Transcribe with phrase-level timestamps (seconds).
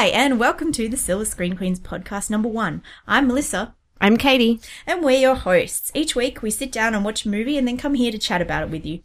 [0.00, 2.82] Hi, and welcome to the Silver Screen Queens podcast number one.
[3.06, 4.58] I'm Melissa, I'm Katie.
[4.86, 5.92] and we're your hosts.
[5.92, 8.40] Each week, we sit down and watch a movie and then come here to chat
[8.40, 9.00] about it with you.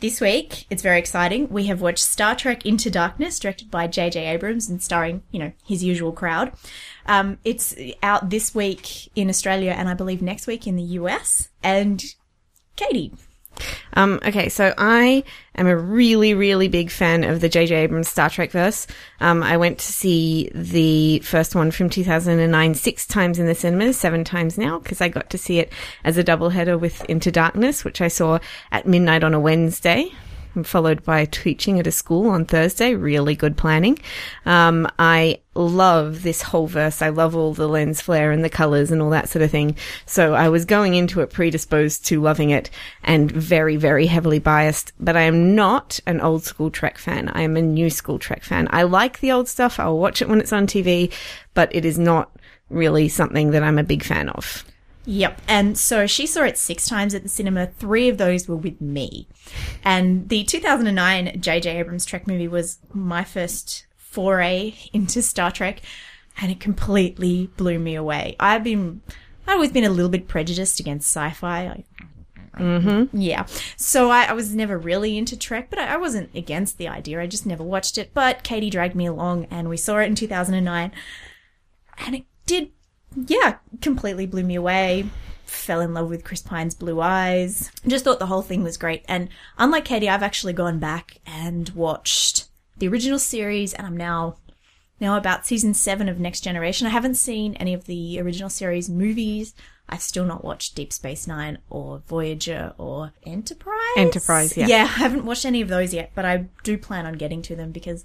[0.00, 1.50] This week, it's very exciting.
[1.50, 4.24] We have watched Star Trek Into Darkness, directed by J.J.
[4.24, 6.52] Abrams and starring, you know, his usual crowd.
[7.04, 11.50] Um, it's out this week in Australia and I believe next week in the US.
[11.62, 12.02] And
[12.74, 13.12] Katie,
[13.94, 15.24] Um, okay, so I
[15.54, 17.74] am a really, really big fan of the J.J.
[17.74, 18.86] Abrams Star Trek verse.
[19.20, 23.98] Um, I went to see the first one from 2009 six times in the cinemas,
[23.98, 25.72] seven times now, because I got to see it
[26.04, 28.38] as a doubleheader with Into Darkness, which I saw
[28.70, 30.12] at midnight on a Wednesday.
[30.64, 32.94] Followed by teaching at a school on Thursday.
[32.94, 33.98] Really good planning.
[34.46, 37.02] Um, I love this whole verse.
[37.02, 39.76] I love all the lens flare and the colors and all that sort of thing.
[40.06, 42.70] So I was going into it predisposed to loving it
[43.02, 44.92] and very, very heavily biased.
[45.00, 47.28] But I am not an old school Trek fan.
[47.30, 48.68] I am a new school Trek fan.
[48.70, 49.80] I like the old stuff.
[49.80, 51.12] I'll watch it when it's on TV,
[51.54, 52.30] but it is not
[52.70, 54.64] really something that I'm a big fan of.
[55.08, 55.40] Yep.
[55.48, 57.66] And so she saw it six times at the cinema.
[57.66, 59.26] Three of those were with me.
[59.82, 61.78] And the 2009 J.J.
[61.78, 65.80] Abrams Trek movie was my first foray into Star Trek.
[66.40, 68.36] And it completely blew me away.
[68.38, 69.00] I've been,
[69.46, 71.84] I've always been a little bit prejudiced against sci-fi.
[72.58, 73.16] Mm-hmm.
[73.18, 73.46] Yeah.
[73.78, 77.18] So I, I was never really into Trek, but I, I wasn't against the idea.
[77.18, 78.12] I just never watched it.
[78.12, 80.92] But Katie dragged me along and we saw it in 2009.
[81.96, 82.72] And it did
[83.14, 85.06] yeah, completely blew me away.
[85.44, 87.70] Fell in love with Chris Pine's blue eyes.
[87.86, 89.04] Just thought the whole thing was great.
[89.08, 94.36] And unlike Katie, I've actually gone back and watched the original series, and I'm now
[95.00, 96.86] now about season seven of Next Generation.
[96.86, 99.54] I haven't seen any of the original series movies.
[99.88, 103.78] I've still not watched Deep Space Nine or Voyager or Enterprise.
[103.96, 104.66] Enterprise, yeah.
[104.66, 107.56] Yeah, I haven't watched any of those yet, but I do plan on getting to
[107.56, 108.04] them because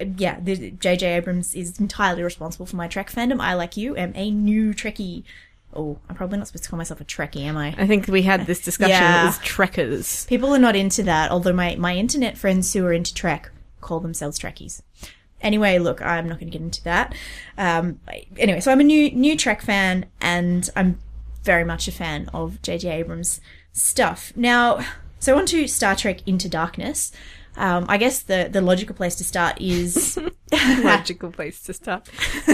[0.00, 1.06] yeah, the J.J.
[1.14, 3.40] Abrams is entirely responsible for my Trek fandom.
[3.40, 5.24] I, like you, am a new Trekkie.
[5.72, 7.74] Oh, I'm probably not supposed to call myself a Trekkie, am I?
[7.78, 8.90] I think we had this discussion.
[8.90, 9.22] Yeah.
[9.22, 10.26] It was Trekkers.
[10.26, 14.00] People are not into that, although my, my internet friends who are into Trek call
[14.00, 14.82] themselves Trekkies.
[15.40, 17.14] Anyway, look, I'm not going to get into that.
[17.58, 18.00] Um,
[18.38, 20.98] anyway, so I'm a new new Trek fan, and I'm
[21.42, 22.90] very much a fan of J.J.
[22.90, 23.40] Abrams'
[23.72, 24.32] stuff.
[24.34, 24.84] Now,
[25.18, 27.12] so on to Star Trek Into Darkness.
[27.56, 30.18] Um, I guess the, the logical place to start is
[30.82, 32.08] Logical place to start.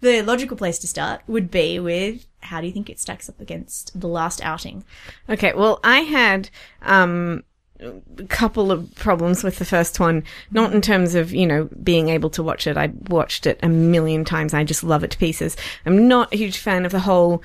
[0.00, 3.40] the logical place to start would be with how do you think it stacks up
[3.40, 4.84] against the last outing?
[5.28, 6.50] Okay, well, I had
[6.82, 7.42] um,
[7.80, 10.24] a couple of problems with the first one.
[10.50, 12.76] Not in terms of you know being able to watch it.
[12.76, 14.54] I watched it a million times.
[14.54, 15.56] I just love it to pieces.
[15.86, 17.42] I'm not a huge fan of the whole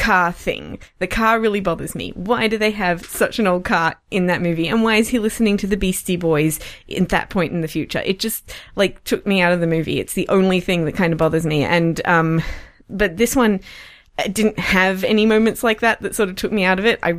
[0.00, 0.78] car thing.
[0.98, 2.10] The car really bothers me.
[2.16, 4.66] Why do they have such an old car in that movie?
[4.66, 6.58] And why is he listening to the Beastie Boys
[6.96, 8.00] at that point in the future?
[8.06, 10.00] It just like took me out of the movie.
[10.00, 11.64] It's the only thing that kind of bothers me.
[11.64, 12.42] And um,
[12.88, 13.60] but this one
[14.28, 16.98] didn't have any moments like that that sort of took me out of it.
[17.02, 17.10] I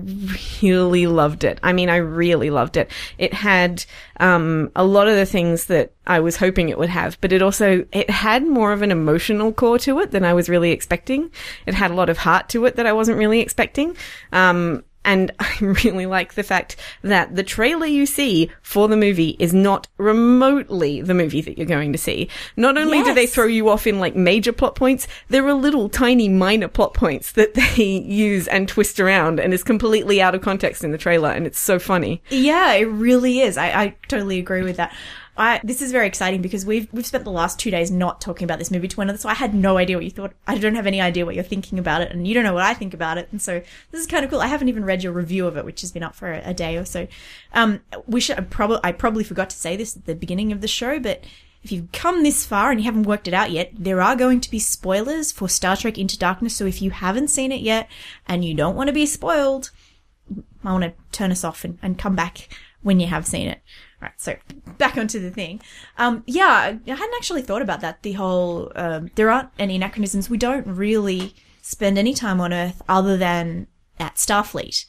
[0.41, 1.59] really loved it.
[1.63, 2.89] I mean, I really loved it.
[3.17, 3.85] It had
[4.17, 7.41] um, a lot of the things that I was hoping it would have, but it
[7.41, 11.31] also it had more of an emotional core to it than I was really expecting.
[11.65, 13.95] It had a lot of heart to it that I wasn't really expecting.
[14.31, 19.35] Um, and I really like the fact that the trailer you see for the movie
[19.39, 22.29] is not remotely the movie that you're going to see.
[22.55, 25.89] Not only do they throw you off in like major plot points, there are little
[25.89, 30.41] tiny minor plot points that they use and twist around and is completely out of
[30.41, 32.21] context in the trailer and it's so funny.
[32.29, 33.57] Yeah, it really is.
[33.57, 34.93] I, I totally agree with that.
[35.37, 38.43] I, this is very exciting because we've we've spent the last two days not talking
[38.43, 40.33] about this movie to one another, so I had no idea what you thought.
[40.45, 42.63] I don't have any idea what you're thinking about it, and you don't know what
[42.63, 43.29] I think about it.
[43.31, 43.61] And so
[43.91, 44.41] this is kind of cool.
[44.41, 46.53] I haven't even read your review of it, which has been up for a, a
[46.53, 47.07] day or so.
[47.53, 50.61] Um, we should I probably I probably forgot to say this at the beginning of
[50.61, 51.23] the show, but
[51.63, 54.41] if you've come this far and you haven't worked it out yet, there are going
[54.41, 56.55] to be spoilers for Star Trek Into Darkness.
[56.55, 57.87] So if you haven't seen it yet
[58.27, 59.69] and you don't want to be spoiled,
[60.63, 62.49] I want to turn us off and, and come back
[62.81, 63.61] when you have seen it.
[64.01, 64.35] Right, so
[64.79, 65.61] back onto the thing.
[65.99, 66.47] Um, yeah,
[66.87, 68.01] I hadn't actually thought about that.
[68.01, 70.27] The whole um, there aren't any anachronisms.
[70.29, 73.67] We don't really spend any time on Earth other than
[73.99, 74.85] at Starfleet,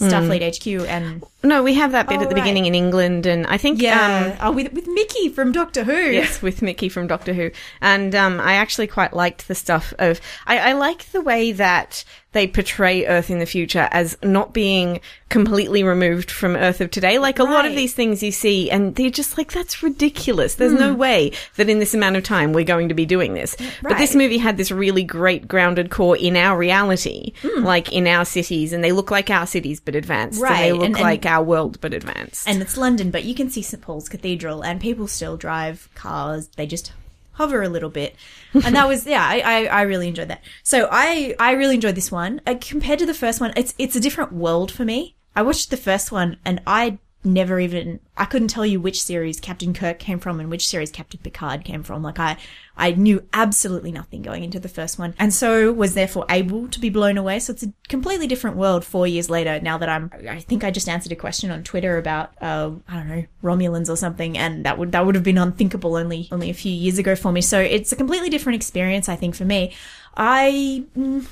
[0.00, 2.42] Starfleet HQ, and No, we have that bit Oh, at the right.
[2.42, 5.92] beginning in England and I think um, yeah, oh, with with Mickey from Doctor Who.
[6.10, 7.50] Yes, with Mickey from Doctor Who.
[7.82, 10.20] And um, I actually quite liked the stuff of.
[10.46, 12.04] I, I like the way that
[12.38, 17.18] they portray Earth in the future as not being completely removed from Earth of today.
[17.18, 20.54] Like a lot of these things you see, and they're just like, that's ridiculous.
[20.54, 20.98] There's no Hmm.
[21.00, 23.56] way that in this amount of time we're going to be doing this.
[23.82, 27.64] But this movie had this really great grounded core in our reality, Hmm.
[27.64, 30.40] like in our cities, and they look like our cities but advanced.
[30.40, 32.48] And they look and- and- like our world but advanced.
[32.48, 36.48] and it's London, but you can see St Paul's Cathedral, and people still drive cars.
[36.56, 36.92] They just
[37.38, 38.16] hover a little bit.
[38.52, 40.42] And that was, yeah, I, I, I really enjoyed that.
[40.64, 42.40] So I, I really enjoyed this one.
[42.46, 45.16] Uh, compared to the first one, it's, it's a different world for me.
[45.36, 49.40] I watched the first one and I never even I couldn't tell you which series
[49.40, 52.02] Captain Kirk came from and which series Captain Picard came from.
[52.02, 52.36] Like I
[52.76, 55.14] I knew absolutely nothing going into the first one.
[55.18, 57.40] And so was therefore able to be blown away.
[57.40, 60.70] So it's a completely different world 4 years later now that I'm I think I
[60.70, 64.64] just answered a question on Twitter about uh I don't know Romulans or something and
[64.64, 67.40] that would that would have been unthinkable only only a few years ago for me.
[67.40, 69.74] So it's a completely different experience I think for me.
[70.16, 71.26] I mm,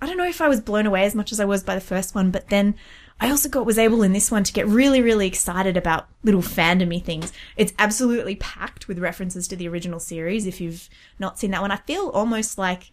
[0.00, 1.80] I don't know if I was blown away as much as I was by the
[1.80, 2.74] first one, but then
[3.20, 6.42] I also got was able in this one to get really, really excited about little
[6.42, 7.32] fandomy things.
[7.56, 10.46] It's absolutely packed with references to the original series.
[10.46, 12.90] If you've not seen that one, I feel almost like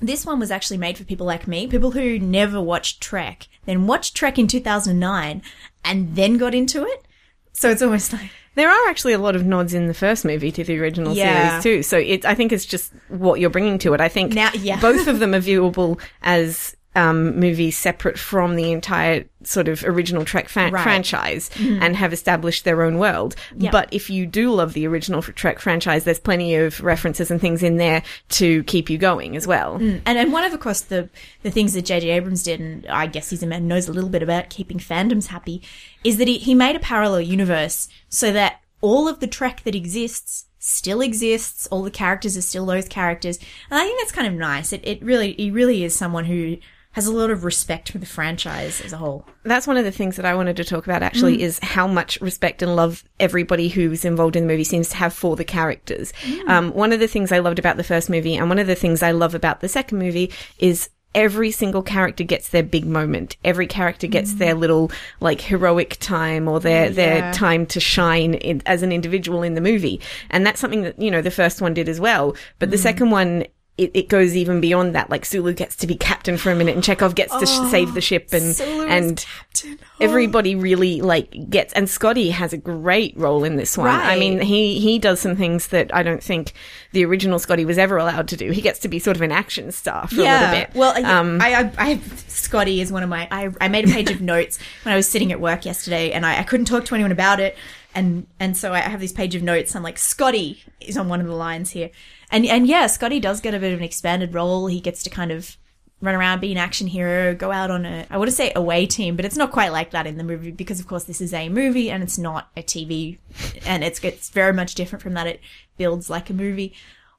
[0.00, 3.86] this one was actually made for people like me, people who never watched Trek, then
[3.86, 5.42] watched Trek in 2009
[5.84, 7.06] and then got into it.
[7.52, 10.50] So it's almost like there are actually a lot of nods in the first movie
[10.52, 11.60] to the original Yeah.
[11.60, 11.82] series too.
[11.84, 14.00] So it, I think it's just what you're bringing to it.
[14.00, 14.80] I think Now- yeah.
[14.80, 20.24] both of them are viewable as um, movies separate from the entire sort of original
[20.24, 20.72] Trek fa- Right.
[20.74, 20.82] Mm-hmm.
[20.82, 23.34] franchise and have established their own world.
[23.56, 23.72] Yep.
[23.72, 27.62] But if you do love the original Trek franchise, there's plenty of references and things
[27.62, 29.76] in there to keep you going as well.
[29.76, 31.08] and and one of of course the
[31.42, 32.10] the things that J.J.
[32.10, 34.78] Abrams did, and I guess he's a man who knows a little bit about keeping
[34.78, 35.62] fandoms happy,
[36.04, 39.74] is that he he made a parallel universe so that all of the Trek that
[39.74, 41.66] exists still exists.
[41.66, 43.38] All the characters are still those characters,
[43.70, 44.72] and I think that's kind of nice.
[44.72, 46.56] It it really he really is someone who
[46.94, 49.26] has a lot of respect for the franchise as a whole.
[49.42, 51.40] That's one of the things that I wanted to talk about actually mm.
[51.40, 55.12] is how much respect and love everybody who's involved in the movie seems to have
[55.12, 56.12] for the characters.
[56.22, 56.48] Mm.
[56.48, 58.74] Um, one of the things I loved about the first movie and one of the
[58.74, 63.36] things I love about the second movie is every single character gets their big moment.
[63.44, 64.38] Every character gets mm.
[64.38, 66.90] their little like heroic time or their, Yeah.
[66.90, 70.00] their time to shine in, as an individual in the movie.
[70.30, 72.34] And that's something that, you know, the first one did as well.
[72.58, 73.46] But the second one,
[73.76, 75.10] it, it goes even beyond that.
[75.10, 77.94] Like Sulu gets to be captain for a minute and Chekhov gets to sh- save
[77.94, 79.24] the ship and, Sulu and.
[79.66, 79.76] Oh.
[80.00, 83.88] everybody really like gets and Scotty has a great role in this one.
[83.88, 86.52] I mean, he he does some things that I don't think
[86.92, 88.50] the original Scotty was ever allowed to do.
[88.50, 90.70] He gets to be sort of an action star for a little bit.
[90.74, 93.28] Well, Um, I, I, I, Scotty is one of my.
[93.30, 96.26] I, I made a page of notes when I was sitting at work yesterday, and
[96.26, 97.56] I, I couldn't talk to anyone about it,
[97.94, 99.74] and and so I have this page of notes.
[99.74, 101.90] I'm like, Scotty is on one of the lines here,
[102.30, 104.66] and and yeah, Scotty does get a bit of an expanded role.
[104.66, 105.56] He gets to kind of
[106.00, 108.86] run around, be an action hero, go out on a I want to say away
[108.86, 111.32] team, but it's not quite like that in the movie because of course this is
[111.32, 113.18] a movie and it's not a TV,
[113.64, 115.26] and it's it's very much different from that.
[115.26, 115.40] It
[115.76, 116.74] builds like a movie.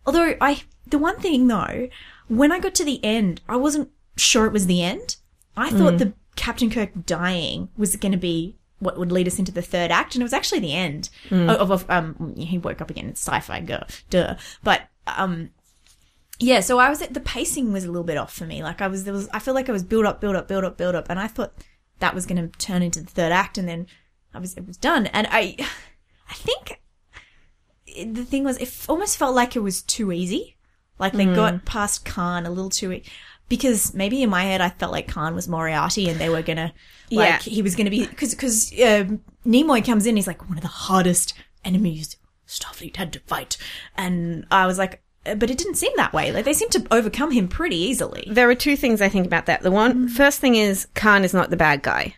[0.05, 1.89] Although I, the one thing though,
[2.27, 5.17] when I got to the end, I wasn't sure it was the end.
[5.57, 5.99] I thought mm.
[5.99, 9.91] the Captain Kirk dying was going to be what would lead us into the third
[9.91, 11.09] act, and it was actually the end
[11.49, 12.35] of, of um.
[12.37, 13.09] He woke up again.
[13.09, 14.35] It's sci-fi, duh, duh.
[14.63, 15.51] But um,
[16.39, 16.59] yeah.
[16.59, 18.63] So I was at the pacing was a little bit off for me.
[18.63, 20.63] Like I was there was I feel like I was build up, build up, build
[20.63, 21.53] up, build up, and I thought
[21.99, 23.87] that was going to turn into the third act, and then
[24.33, 25.55] I was it was done, and I,
[26.29, 26.81] I think
[27.85, 30.57] the thing was, it almost felt like it was too easy.
[30.97, 33.01] Like they got past Khan a little too,
[33.49, 36.73] because maybe in my head I felt like Khan was Moriarty and they were gonna,
[37.11, 37.37] like Yeah.
[37.39, 40.67] he was gonna be, because because um, Nimoy comes in, he's like one of the
[40.67, 41.33] hardest
[41.63, 43.57] enemies Starfleet had to fight,
[43.97, 46.31] and I was like, uh, but it didn't seem that way.
[46.31, 48.27] Like they seemed to overcome him pretty easily.
[48.29, 49.63] there are two things I think about that.
[49.63, 52.15] The one first thing is Khan is not the bad guy.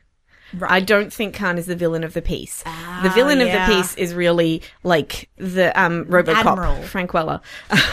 [0.62, 2.64] I don't think Khan is the villain of the piece.
[3.04, 3.46] the villain yeah.
[3.46, 6.82] of the piece is really like the um, RoboCop, Admiral.
[6.84, 7.42] Frank Weller,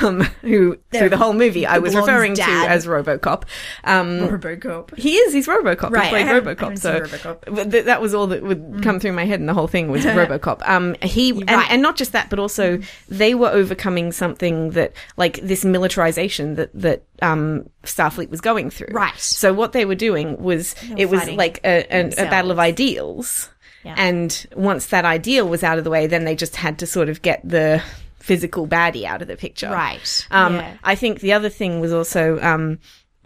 [0.01, 2.65] um, who through the whole movie I was referring dad.
[2.67, 3.45] to as RoboCop.
[3.85, 4.97] Um, RoboCop.
[4.97, 5.33] he is.
[5.33, 5.91] He's RoboCop.
[5.91, 6.79] Right, He played RoboCop.
[6.79, 7.41] so RoboCop.
[7.45, 7.71] Mm.
[7.73, 10.05] th- that was all that would come through my head, and the whole thing was
[10.05, 10.67] RoboCop.
[10.69, 11.71] Um, he and, Right.
[11.71, 16.71] and not just that, but also they were overcoming something that, like this militarization that
[16.75, 18.89] that um, Starfleet was going through.
[18.93, 19.17] Right.
[19.19, 22.59] So what they were doing was were it was like a, a, a battle of
[22.59, 23.51] ideals,
[23.85, 23.95] Yeah.
[23.97, 27.09] and once that ideal was out of the way, then they just had to sort
[27.09, 27.83] of get the
[28.19, 29.71] physical baddie out of the picture.
[29.71, 30.27] Right.
[30.31, 30.77] Um, Yeah.
[30.83, 32.79] I think the other thing was also um,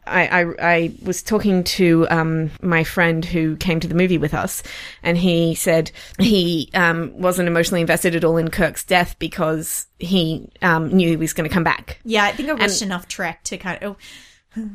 [0.08, 4.34] I, I, I was talking to um, my friend who came to the movie with
[4.34, 4.62] us,
[5.02, 10.50] and he said he um, wasn't emotionally invested at all in Kirk's death because he
[10.62, 11.98] um, knew he was going to come back.
[12.04, 13.96] Yeah, I think I watched enough Trek to kind of.
[13.96, 13.96] Oh,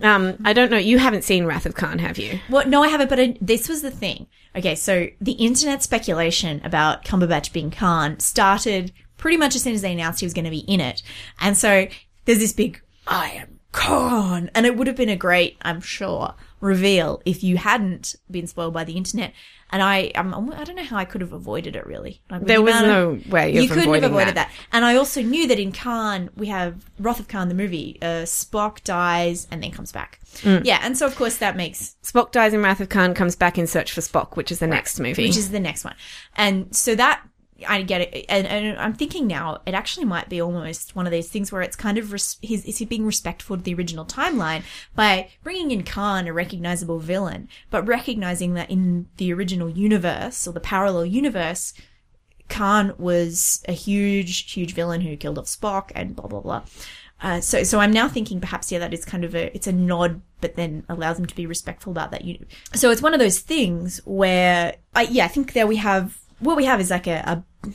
[0.01, 0.77] Um, I don't know.
[0.77, 2.39] You haven't seen Wrath of Khan, have you?
[2.49, 4.27] Well, no, I haven't, but I, this was the thing.
[4.55, 9.81] Okay, so the internet speculation about Cumberbatch being Khan started pretty much as soon as
[9.81, 11.01] they announced he was going to be in it.
[11.41, 11.87] And so
[12.25, 14.49] there's this big, I am Khan.
[14.55, 18.73] And it would have been a great, I'm sure, reveal if you hadn't been spoiled
[18.73, 19.33] by the internet.
[19.71, 22.21] And I, I'm, I don't know how I could have avoided it really.
[22.29, 24.49] Like, There the was no way you couldn't have avoided that.
[24.49, 24.51] that.
[24.71, 27.97] And I also knew that in Khan we have Wrath of Khan the movie.
[27.99, 30.19] Uh, Spock dies and then comes back.
[30.41, 30.63] Mm.
[30.63, 33.57] Yeah, and so of course that makes Spock dies in Wrath of Khan, comes back
[33.57, 35.23] in Search for Spock, which is the next movie.
[35.27, 35.95] which is the next one.
[36.35, 37.23] And so that
[37.65, 41.11] I get it, and, and I'm thinking now it actually might be almost one of
[41.11, 44.05] these things where it's kind of res- he's, is he being respectful to the original
[44.05, 44.63] timeline
[44.95, 50.53] by bringing in Khan, a recognizable villain, but recognizing that in the original universe or
[50.53, 51.73] the parallel universe,
[52.49, 56.63] Khan was a huge, huge villain who killed off Spock and blah blah blah.
[57.21, 59.71] Uh, so, so I'm now thinking perhaps yeah, that is kind of a it's a
[59.71, 62.21] nod, but then allows them to be respectful about that.
[62.73, 66.57] So it's one of those things where I yeah, I think there we have what
[66.57, 67.69] we have is like a, a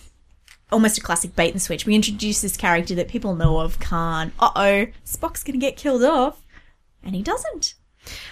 [0.70, 1.86] almost a classic bait and switch.
[1.86, 4.32] We introduce this character that people know of, Khan.
[4.38, 6.44] Uh oh, Spock's gonna get killed off,
[7.02, 7.74] and he doesn't.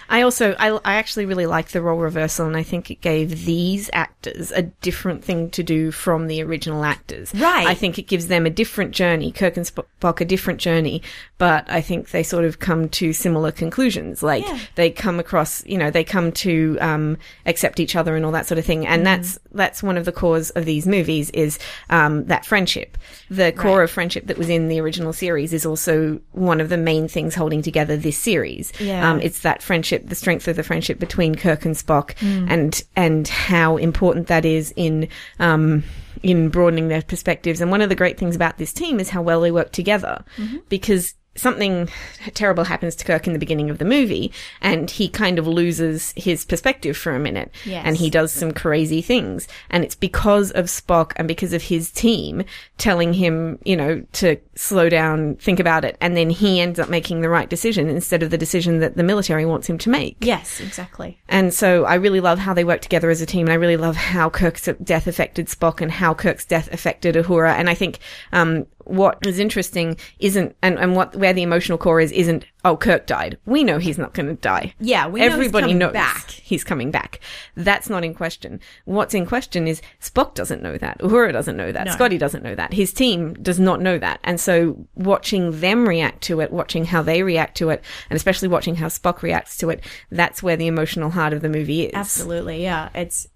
[0.09, 3.45] I also, I, I actually really like the role reversal, and I think it gave
[3.45, 7.33] these actors a different thing to do from the original actors.
[7.35, 7.67] Right.
[7.67, 11.01] I think it gives them a different journey, Kirk and Spock a different journey,
[11.37, 14.23] but I think they sort of come to similar conclusions.
[14.23, 14.59] Like, Yeah.
[14.75, 18.45] they come across, you know, they come to, um, accept each other and all that
[18.47, 18.85] sort of thing.
[18.87, 22.97] And that's, that's one of the cores of these movies is, um, that friendship.
[23.29, 23.83] The core Right.
[23.83, 27.35] of friendship that was in the original series is also one of the main things
[27.35, 28.71] holding together this series.
[28.79, 29.09] Yeah.
[29.09, 32.15] Um, it's that friendship, the strength of the friendship between Kirk and Spock,
[32.49, 35.07] and and how important that is in
[35.39, 35.83] um,
[36.23, 37.61] in broadening their perspectives.
[37.61, 40.23] And one of the great things about this team is how well they work together,
[40.69, 41.89] because something
[42.33, 46.13] terrible happens to Kirk in the beginning of the movie, and he kind of loses
[46.17, 47.83] his perspective for a minute, Yes.
[47.85, 51.91] and he does some crazy things, and it's because of Spock and because of his
[51.91, 52.43] team
[52.77, 56.89] telling him, you know, to slow down, think about it, and then he ends up
[56.89, 60.17] making the right decision instead of the decision that the military wants him to make.
[60.21, 61.19] Yes, exactly.
[61.29, 63.77] And so I really love how they work together as a team, and I really
[63.77, 67.53] love how Kirk's death affected Spock and how Kirk's death affected Uhura.
[67.53, 67.99] And I think
[68.31, 72.77] um, what is interesting isn't, and, and what where the emotional core is, isn't oh
[72.77, 73.37] Kirk died.
[73.45, 74.73] We know he's not going to die.
[74.79, 76.29] Yeah, we know he's everybody coming knows back.
[76.29, 77.19] he's coming back.
[77.55, 78.59] That's not in question.
[78.85, 80.99] What's in question is Spock doesn't know that.
[80.99, 81.87] Uhura doesn't know that.
[81.87, 81.91] No.
[81.93, 82.73] Scotty doesn't know that.
[82.73, 84.19] His team does not know that.
[84.23, 88.47] And so watching them react to it, watching how they react to it, and especially
[88.47, 91.93] watching how Spock reacts to it, that's where the emotional heart of the movie is.
[91.93, 92.89] Absolutely, yeah.
[92.93, 93.27] It's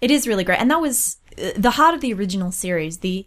[0.00, 2.98] it is really great, and that was uh, the heart of the original series.
[2.98, 3.26] the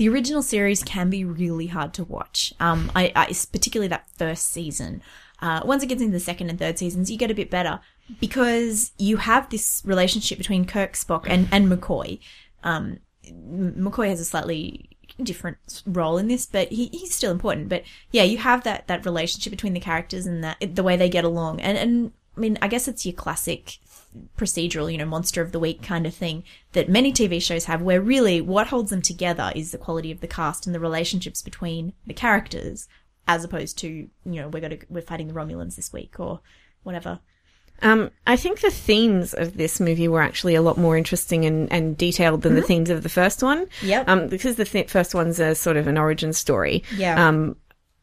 [0.00, 2.54] The original series can be really hard to watch.
[2.58, 5.02] Um, I, I particularly that first season.
[5.42, 7.80] Uh, once it gets into the second and third seasons, you get a bit better
[8.18, 12.18] because you have this relationship between Kirk, Spock, and and McCoy.
[12.64, 14.88] Um, McCoy has a slightly
[15.22, 17.68] different role in this, but he, he's still important.
[17.68, 21.10] But yeah, you have that that relationship between the characters and that the way they
[21.10, 21.60] get along.
[21.60, 23.76] And and I mean, I guess it's your classic
[24.36, 27.82] procedural, you know, monster of the week kind of thing that many TV shows have,
[27.82, 31.42] where really what holds them together is the quality of the cast and the relationships
[31.42, 32.88] between the characters,
[33.28, 36.40] as opposed to you know we're going to we're fighting the Romulans this week or
[36.82, 37.20] whatever.
[37.82, 41.70] Um, I think the themes of this movie were actually a lot more interesting and,
[41.72, 43.66] and detailed than the themes of the first one.
[43.66, 43.86] Mm-hmm.
[43.86, 44.08] Yep.
[44.08, 46.84] Um, because the th- first one's a sort of an origin story.
[46.94, 47.26] Yeah.
[47.26, 47.56] Um,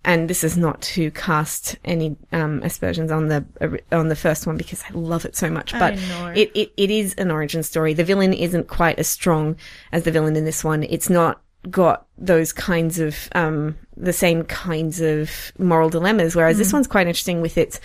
[0.08, 3.46] and this is not to cast any um, aspersions on the
[3.92, 5.74] on the first one because I love it so much.
[5.74, 5.96] But
[6.36, 7.94] it, it it is an origin story.
[7.94, 9.58] The villain isn't quite as strong
[9.92, 10.84] as the villain in this one.
[10.84, 16.72] It's not got those kinds of um the same kinds of moral dilemmas whereas this
[16.72, 17.82] one's quite interesting with its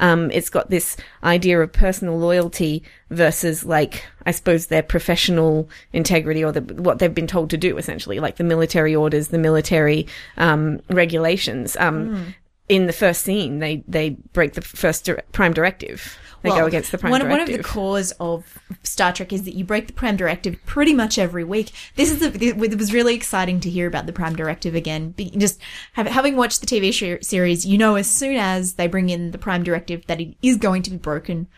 [0.00, 6.42] um it's got this idea of personal loyalty versus like i suppose their professional integrity
[6.42, 10.06] or the, what they've been told to do essentially like the military orders the military
[10.38, 11.76] um regulations.
[11.76, 12.34] Um
[12.68, 16.92] in the first scene they they break the first dir- prime directive they go against
[16.92, 19.86] the prime one, directive One of the cores of Star Trek is that you break
[19.86, 21.72] the Prime Directive pretty much every week.
[21.96, 25.14] This is the, it was really exciting to hear about the Prime Directive again.
[25.36, 25.60] Just
[25.94, 29.32] have, having watched the TV sh- series, you know as soon as they bring in
[29.32, 31.48] the Prime Directive that it is going to be broken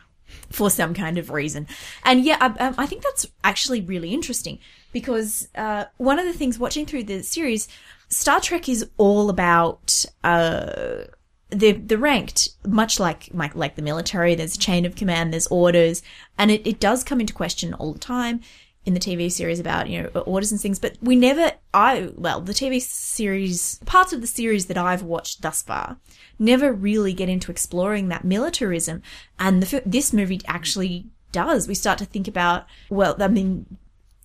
[0.50, 1.66] for some kind of reason.
[2.04, 4.58] And yeah, I, I think that's actually really interesting
[4.92, 7.68] because uh, one of the things watching through the series,
[8.08, 10.04] Star Trek is all about.
[10.24, 11.04] Uh,
[11.50, 15.46] the the ranked, much like like like the military, there's a chain of command, there's
[15.46, 16.02] orders,
[16.36, 18.40] and it, it does come into question all the time
[18.84, 20.78] in the TV series about you know orders and things.
[20.78, 25.42] But we never, I well, the TV series parts of the series that I've watched
[25.42, 25.98] thus far
[26.38, 29.02] never really get into exploring that militarism,
[29.38, 31.68] and the, this movie actually does.
[31.68, 33.78] We start to think about well, I mean,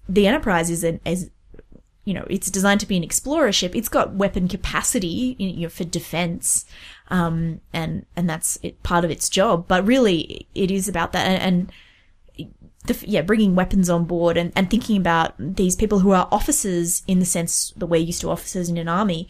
[0.08, 1.30] the Enterprise is an is
[2.06, 3.76] you know, it's designed to be an explorer ship.
[3.76, 6.66] It's got weapon capacity you know, for defense.
[7.10, 9.68] Um, and, and that's it, part of its job.
[9.68, 11.26] But really, it is about that.
[11.26, 11.72] And,
[12.38, 12.52] and
[12.86, 17.04] the, yeah, bringing weapons on board and, and thinking about these people who are officers
[17.08, 19.30] in the sense that we're used to officers in an army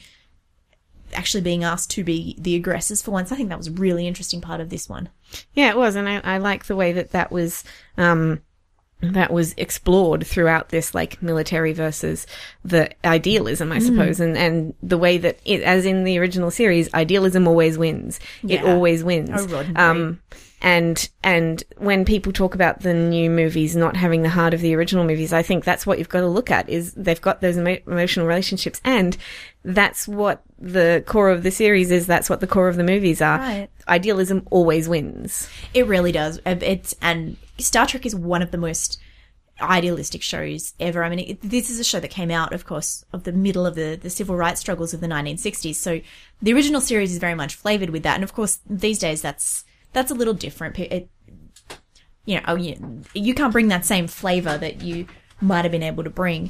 [1.13, 3.31] actually being asked to be the aggressors for once.
[3.31, 5.09] I think that was a really interesting part of this one.
[5.53, 7.63] Yeah, it was, and I, I like the way that that was.
[7.97, 8.41] Um,
[9.11, 12.25] that was explored throughout this like military versus
[12.63, 14.19] the idealism i suppose.
[14.19, 18.19] And and the way that it as in the original series idealism always wins.
[18.47, 19.29] It always wins.
[19.51, 20.19] Oh, um
[20.61, 24.73] and and when people talk about the new movies not having the heart of the
[24.73, 27.57] original movies i think that's what you've got to look at is they've got those
[27.57, 28.79] emo- emotional relationships.
[28.85, 29.17] And
[29.63, 33.21] that's what the core of the series is that's what the core of the movies
[33.21, 33.69] are Right.
[33.87, 36.39] idealism always wins It really does.
[36.45, 38.99] It's and Star Trek is one of the most
[39.61, 41.03] idealistic shows ever.
[41.03, 43.65] I mean, it, this is a show that came out, of course, of the middle
[43.65, 45.75] of the, the civil rights struggles of the 1960s.
[45.75, 46.01] So
[46.41, 49.63] the original series is very much flavored with that, and of course, these days that's
[49.91, 50.79] that's a little different.
[50.79, 51.09] It,
[52.25, 55.05] you know, oh, you, you can't bring that same flavor that you
[55.41, 56.49] might have been able to bring,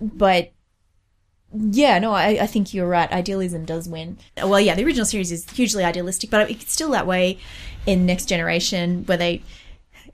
[0.00, 0.52] but
[1.54, 3.10] yeah, no, I, I think you're right.
[3.10, 4.18] Idealism does win.
[4.36, 7.38] Well, yeah, the original series is hugely idealistic, but it's still that way
[7.86, 9.42] in Next Generation, where they.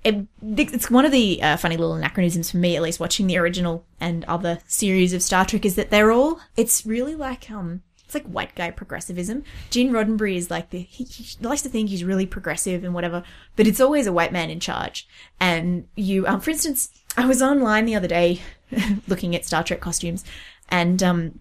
[0.02, 3.37] It, it's one of the uh, funny little anachronisms for me, at least watching the
[3.37, 6.40] original and other series of Star Trek, is that they're all.
[6.56, 9.44] It's really like um, it's like white guy progressivism.
[9.70, 13.23] Gene Roddenberry is like the he, he likes to think he's really progressive and whatever,
[13.54, 15.06] but it's always a white man in charge.
[15.38, 18.40] And you, um, for instance, I was online the other day
[19.06, 20.25] looking at Star Trek costumes,
[20.70, 21.40] and um,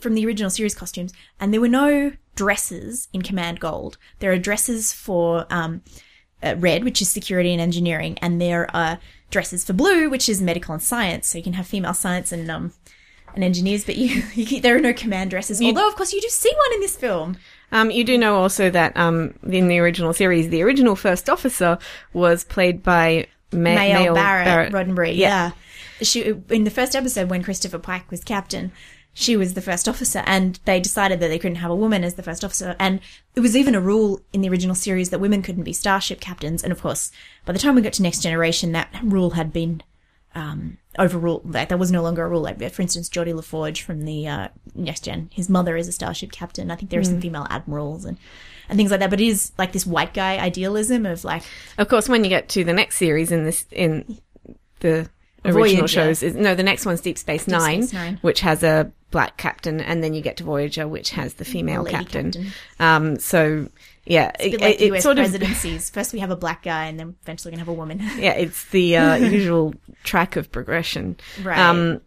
[0.00, 3.98] from the original series costumes, and there were no dresses in Command Gold.
[4.20, 5.82] There are dresses for um,
[6.42, 8.98] uh, red, which is security and engineering, and there are
[9.30, 11.28] dresses for blue, which is medical and science.
[11.28, 12.72] So you can have female science and um
[13.34, 15.60] and engineers, but you, you there are no command dresses.
[15.60, 17.36] Although, of course, you do see one in this film.
[17.70, 21.78] Um, you do know also that um, in the original series, the original first officer
[22.14, 25.16] was played by Ma- Majel Majel Barrett, Roddenberry.
[25.16, 25.28] Yeah.
[25.28, 25.50] Yeah.
[26.02, 28.72] She in the first episode when Christopher Pike was captain,
[29.18, 32.14] she was the first officer, and they decided that they couldn't have a woman as
[32.14, 32.76] the first officer.
[32.78, 33.00] And
[33.34, 36.62] it was even a rule in the original series that women couldn't be starship captains.
[36.62, 37.10] And of course,
[37.44, 39.82] by the time we got to Next Generation, that rule had been
[40.36, 41.52] um, overruled.
[41.52, 42.42] Like that was no longer a rule.
[42.42, 45.92] Like for instance, Geordi La Forge from the uh, Next Gen, his mother is a
[45.92, 46.70] starship captain.
[46.70, 48.18] I think there are some female admirals and.
[48.70, 51.42] And things like that, but it is like this white guy idealism of like,
[51.78, 54.18] Of course, when you get to the next series in this in
[54.80, 55.08] the
[55.50, 55.88] original Voyager.
[55.88, 58.18] shows, is, no, the next one's Deep Space Nine, Space Nine.
[58.22, 61.82] which has a black captain, and then you get to Voyager, which has the female
[61.82, 62.32] lady captain.
[62.32, 62.52] captain.
[62.80, 63.68] Um, so
[64.04, 65.30] yeah, bit it, like it US sort of.
[65.92, 67.98] First we have a black guy, and then eventually we're gonna have a woman.
[68.18, 71.16] yeah, it's the uh, usual track of progression.
[71.42, 71.58] Right.
[71.58, 72.00] Um,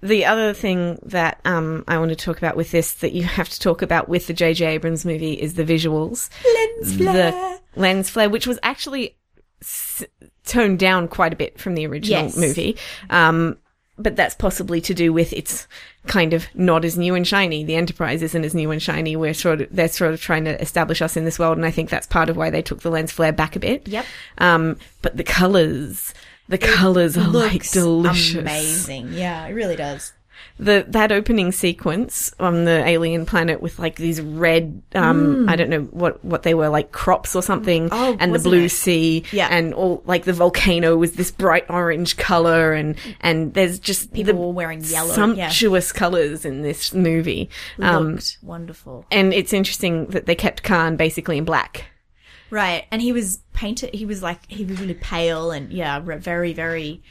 [0.00, 3.48] the other thing that um, I want to talk about with this that you have
[3.48, 4.66] to talk about with the J.J.
[4.66, 6.28] Abrams movie is the visuals.
[6.44, 7.30] Lens flare.
[7.30, 9.16] The lens flare, which was actually
[9.60, 10.04] s-
[10.46, 12.36] toned down quite a bit from the original Yes.
[12.36, 12.76] movie.
[13.10, 13.56] Um,
[13.98, 15.68] but that's possibly to do with it's
[16.06, 17.62] kind of not as new and shiny.
[17.62, 19.14] The Enterprise isn't as new and shiny.
[19.16, 21.70] We're sort of they're sort of trying to establish us in this world, and I
[21.70, 23.86] think that's part of why they took the lens flare back a bit.
[23.86, 24.04] Yep.
[24.38, 26.14] Um, but the colors,
[26.48, 28.34] the colors are like delicious.
[28.40, 29.12] amazing.
[29.12, 30.12] Yeah, it really does.
[30.58, 35.70] The that opening sequence on the alien planet with like these red, um, I don't
[35.70, 37.92] know what what they were like crops or something, Mm.
[37.92, 38.68] Oh, and the blue it?
[38.70, 39.48] sea, Yeah.
[39.50, 44.34] and all like the volcano was this bright orange color, and and there's just People
[44.34, 45.08] the were wearing yellow.
[45.08, 47.48] Yeah, sumptuous colors in this movie.
[47.80, 49.06] Um, looked wonderful.
[49.10, 51.86] and it's interesting that they kept Khan basically in black.
[52.50, 53.94] Right, and he was painted.
[53.94, 57.02] He was like he was really pale and yeah, very very.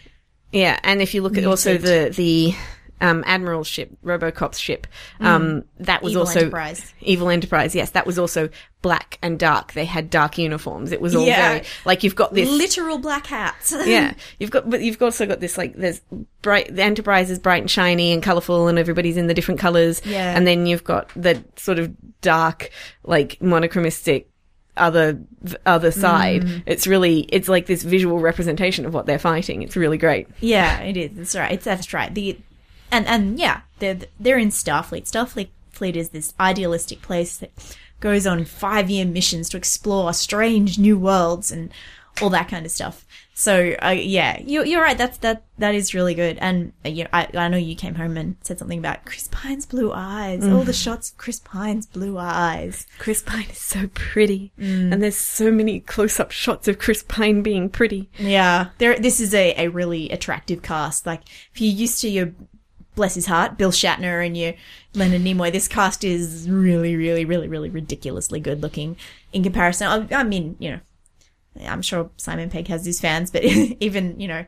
[0.53, 2.53] Yeah, and if you look at also the the
[3.01, 4.87] um, Admiral's ship, Robocop's ship,
[5.19, 6.15] um, that was Mm.
[6.15, 6.93] Evil also Enterprise.
[7.01, 7.75] Evil Enterprise.
[7.75, 8.49] Yes, that was also
[8.81, 9.73] black and dark.
[9.73, 10.91] They had dark uniforms.
[10.91, 11.49] It was all Yeah.
[11.49, 12.49] very like you've got this.
[12.49, 13.73] Literal black hats.
[13.85, 16.01] yeah, you've got, but you've also got this like there's
[16.41, 16.73] bright.
[16.75, 20.01] The Enterprise is bright and shiny and colorful, and everybody's in the different colors.
[20.05, 20.35] Yeah.
[20.35, 22.69] and then you've got the sort of dark,
[23.03, 24.25] like monochromistic
[24.77, 25.19] other
[25.65, 26.43] other side.
[26.43, 26.63] Mm.
[26.65, 29.61] It's really it's like this visual representation of what they're fighting.
[29.63, 30.27] It's really great.
[30.39, 31.11] Yeah, it is.
[31.13, 31.51] That's right.
[31.51, 32.13] It's that's right.
[32.13, 32.37] The
[32.91, 35.03] and and yeah, they're they're in Starfleet.
[35.09, 37.51] Starfleet fleet is this idealistic place that
[37.99, 41.71] goes on five year missions to explore strange new worlds and
[42.21, 43.05] all that kind of stuff.
[43.33, 44.97] So uh, yeah, you're you're right.
[44.97, 46.37] That's that that is really good.
[46.39, 49.29] And uh, you know, I I know you came home and said something about Chris
[49.31, 50.45] Pine's blue eyes.
[50.45, 52.85] All the shots of Chris Pine's blue eyes.
[52.99, 57.69] Chris Pine is so pretty, and there's so many close-up shots of Chris Pine being
[57.69, 58.09] pretty.
[58.19, 58.99] Yeah, there.
[58.99, 61.07] This is a, a really attractive cast.
[61.07, 61.21] Like
[61.53, 62.33] if you're used to your
[62.95, 64.53] bless his heart, Bill Shatner and you,
[64.93, 65.51] Leonard Nimoy.
[65.51, 68.97] This cast is really, really, really, really ridiculously good looking
[69.33, 69.87] in comparison.
[69.87, 70.79] I, I mean, you know,
[71.65, 74.45] I'm sure Simon Pegg has his fans, but even you know,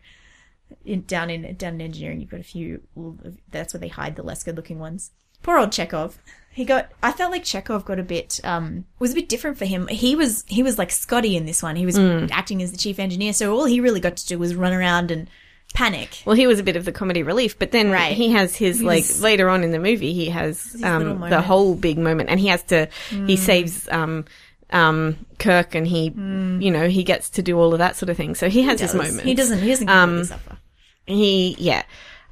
[0.85, 2.81] in, down in down in engineering, you've got a few.
[3.51, 5.11] That's where they hide the less good looking ones.
[5.41, 6.17] Poor old Chekhov.
[6.51, 6.91] He got.
[7.01, 8.39] I felt like Chekhov got a bit.
[8.43, 9.87] Um, was a bit different for him.
[9.87, 10.45] He was.
[10.47, 11.75] He was like Scotty in this one.
[11.75, 11.97] He was
[12.31, 15.11] acting as the chief engineer, so all he really got to do was run around
[15.11, 15.29] and
[15.73, 16.21] panic.
[16.25, 18.13] Well, he was a bit of the comedy relief, but then Right.
[18.15, 21.27] he has his like His- later on in the movie, he has um, the.
[21.37, 21.41] Mm.
[21.43, 24.25] whole big moment, and he has to he saves um,
[24.71, 28.17] um, Kirk, and he you know he gets to do all of that sort of
[28.17, 28.35] thing.
[28.35, 28.97] So he has his does.
[28.97, 29.23] moments.
[29.23, 29.59] He doesn't.
[29.59, 30.57] He doesn't Um, suffer.
[31.05, 31.83] He yeah.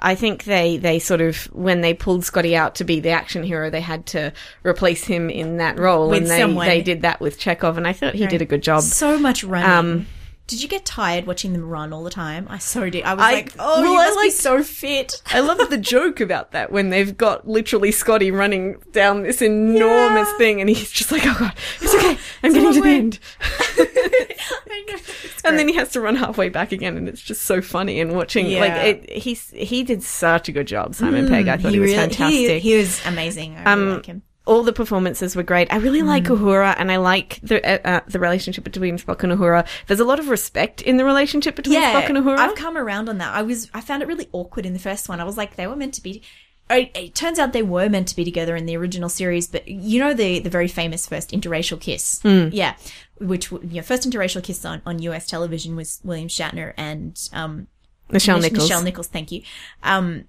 [0.04, 3.44] I think they, they sort of when they pulled Scotty out to be the action
[3.44, 6.66] hero, they had to replace him in that role, With and they someone.
[6.68, 8.82] they did that with Chekhov, and I thought he did a good job.
[8.82, 9.70] So much running.
[9.70, 10.08] Um,
[10.52, 12.46] did you get tired watching them run all the time?
[12.50, 13.04] I so did.
[13.04, 15.22] I was I- like, oh, well, you I must be so fit.
[15.28, 20.28] I love the joke about that when they've got literally Scotty running down this enormous
[20.32, 20.38] Yeah.
[20.38, 23.20] thing and he's just like, oh god, it's okay, I'm getting to the end.
[23.42, 25.00] I
[25.46, 28.14] And then he has to run halfway back again and it's just so funny and
[28.16, 28.60] watching, Yeah.
[28.60, 31.48] like, it, he's, he did such a good job, Simon Pegg.
[31.48, 32.62] I thought he, was really- fantastic.
[32.62, 33.56] He, he was amazing.
[33.56, 34.22] I really Um, like him.
[34.46, 35.72] All the performances were great.
[35.72, 36.38] I really like Mm.
[36.40, 39.68] Uhura, and I like the uh, uh, the relationship between Spock and Uhura.
[39.88, 42.38] There's a lot of respect in the relationship between Spock and Uhura.
[42.40, 43.34] I've come around on that.
[43.34, 45.20] I was I found it really awkward in the first one.
[45.20, 46.24] I was like, they were meant to be.
[46.70, 49.68] It, it turns out they were meant to be together in the original series, but
[49.68, 52.48] you know the the very famous first interracial kiss, Hmm.
[52.54, 52.76] yeah,
[53.20, 55.28] which w- you know, first interracial kiss on, on U.S.
[55.28, 57.68] television was William Shatner and um,
[58.10, 58.70] Michelle Nichols.
[58.70, 59.42] Nichelle Nichols, thank you.
[59.84, 60.26] Um,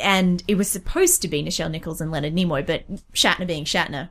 [0.00, 4.10] and it was supposed to be Nichelle Nichols and Leonard Nimoy, but Shatner being Shatner,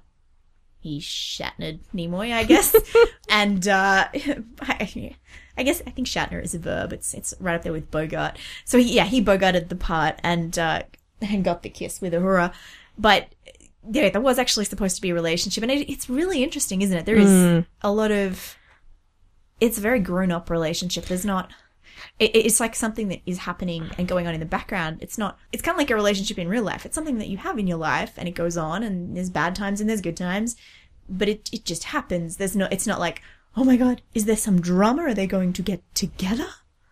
[0.80, 2.76] he Shatnered Nimoy, I guess.
[3.30, 4.08] and uh,
[4.62, 5.16] I,
[5.58, 6.94] I guess I think Shatner is a verb.
[6.94, 8.38] It's it's right up there with Bogart.
[8.66, 10.84] So he, yeah, he Bogarted the part and uh,
[11.22, 12.54] and got the kiss with Uhura,
[12.98, 13.30] but.
[13.88, 16.98] Yeah, there was actually supposed to be a relationship, and it, it's really interesting, isn't
[16.98, 17.06] it?
[17.06, 18.56] There is a lot of.
[19.60, 21.06] It's a very grown-up relationship.
[21.06, 21.52] There's not
[22.20, 24.98] it, it's like something that is happening and going on in the background.
[25.02, 26.86] It's not, it's kind of like a relationship in real life.
[26.86, 29.56] It's something that you have in your life and it goes on and there's bad
[29.56, 30.56] times and there's good times,
[31.10, 32.38] but it, it just happens.
[32.38, 33.22] There's no, it's not like,
[33.58, 35.04] oh my God, is there some drama?
[35.04, 36.48] Are they going to get together?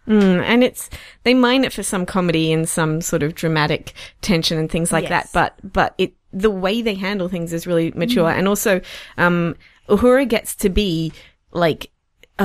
[0.08, 0.90] Mm, and it's
[1.24, 5.08] they mine it for some comedy and some sort of dramatic tension and things like
[5.10, 5.32] Yes.
[5.32, 5.56] that.
[5.64, 8.82] But but it the way they handle things is really mature, and also
[9.18, 9.56] um,
[9.88, 11.14] Uhura gets to be
[11.52, 11.90] like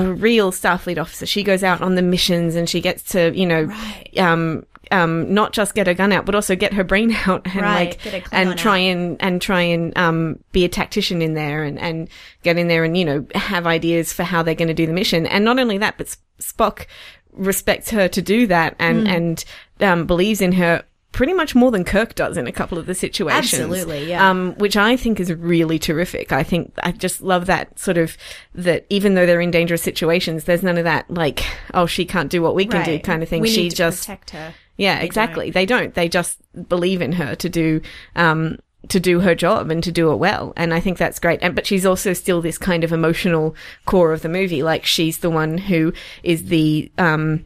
[0.06, 1.26] a real Starfleet officer.
[1.26, 4.18] She goes out on the missions and she gets to you know Right.
[4.18, 7.56] um um not just get her gun out but also get her brain out and
[7.56, 8.90] Right, like get her Klingon and try out.
[8.92, 12.08] and and try and um be a tactician in there and and
[12.42, 14.92] get in there and you know have ideas for how they're going to do the
[14.92, 16.86] mission and not only that but Spock
[17.32, 19.14] respects her to do that and Hmm.
[19.14, 19.44] and
[19.80, 22.94] um believes in her pretty much more than Kirk does in a couple of the
[22.94, 24.28] situations Absolutely, yeah.
[24.28, 28.16] um which I think is really terrific I think I just love that sort of
[28.54, 31.44] that even though they're in dangerous situations there's none of that like
[31.74, 34.30] oh she can't do what we can do kind of thing We she just protect
[34.30, 34.54] her.
[34.76, 35.50] yeah, They exactly.
[35.50, 35.94] They don't.
[35.94, 37.80] They just believe in her to do
[38.14, 40.52] um to do her job and to do it well.
[40.56, 41.40] And I think that's great.
[41.42, 44.62] And but she's also still this kind of emotional core of the movie.
[44.62, 45.92] Like she's the one who
[46.22, 47.44] is the um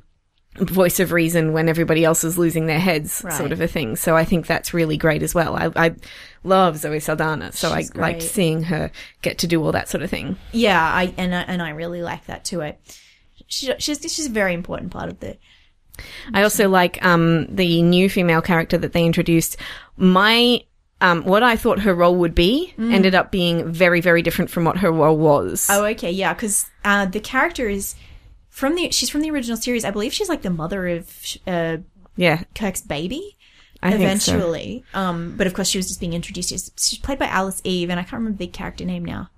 [0.56, 3.32] voice of reason when everybody else is losing their heads Right.
[3.32, 3.96] sort of a thing.
[3.96, 5.56] So I think that's really great as well.
[5.56, 5.94] I, I
[6.44, 7.52] love Zoe Saldana.
[7.52, 8.90] So She's I liked seeing her
[9.22, 10.36] get to do all that sort of thing.
[10.52, 12.62] Yeah, I and I, and I really like that too.
[12.62, 12.76] I,
[13.46, 15.38] she, she's she's a very important part of the
[16.32, 19.56] I also like um, the new female character that they introduced.
[19.96, 20.62] My
[21.00, 24.64] um, what I thought her role would be ended up being very, very different from
[24.64, 25.66] what her role was.
[25.68, 27.96] Oh, okay, yeah, because uh, the character is
[28.52, 29.84] from the she's from the original series.
[29.84, 31.10] I believe she's like the mother of
[31.46, 31.78] uh,
[32.16, 33.36] yeah, Kirk's baby.
[33.82, 34.34] I think so.
[34.36, 36.50] eventually, um, but of course she was just being introduced.
[36.50, 39.30] She's, she's played by Alice Eve, and I can't remember the character name now.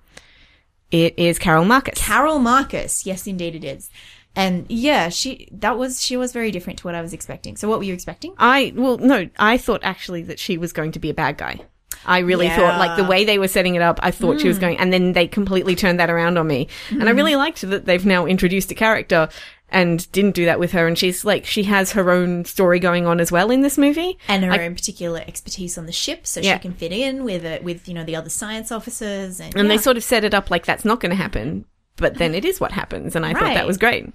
[0.90, 1.98] It is Carol Marcus.
[1.98, 3.06] Carol Marcus.
[3.06, 3.88] Yes, indeed it is.
[4.36, 7.56] And yeah, she that was she was very different to what I was expecting.
[7.56, 8.34] So what were you expecting?
[8.36, 11.60] I well, no, I thought actually that she was going to be a bad guy.
[12.06, 12.56] I really Yeah.
[12.56, 14.42] thought, like the way they were setting it up, I thought Hmm.
[14.42, 16.68] she was going, and then they completely turned that around on me.
[16.90, 19.28] And I really liked that they've now introduced a character
[19.70, 20.86] and didn't do that with her.
[20.86, 24.18] And she's like, she has her own story going on as well in this movie.
[24.28, 26.54] And her I- own particular expertise on the ship, so Yeah.
[26.56, 29.68] she can fit in with it with you know the other science officers and, And
[29.68, 29.76] yeah.
[29.76, 31.64] they sort of set it up like that's not going to happen,
[31.96, 33.16] but then it is what happens.
[33.16, 34.06] And I thought that was great.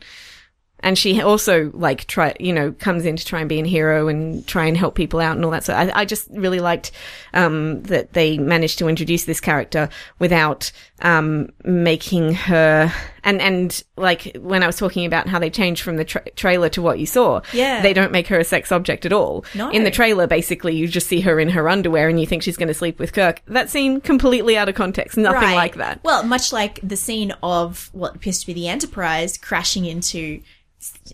[0.82, 4.08] And she also like try you know comes in to try and be a hero
[4.08, 6.92] and try and help people out and all that so I, I just really liked
[7.34, 9.90] um, that they managed to introduce this character
[10.20, 12.92] without um, making her
[13.24, 16.70] and and like when I was talking about how they changed from the tra- trailer
[16.70, 17.82] to what you saw Yeah.
[17.82, 19.70] they don't make her a sex object at all No.
[19.72, 22.58] in the trailer basically you just see her in her underwear and you think she's
[22.58, 25.56] going to sleep with Kirk that scene completely out of context nothing Right.
[25.56, 29.86] like that Well, much like the scene of what appears to be the Enterprise crashing
[29.86, 30.42] into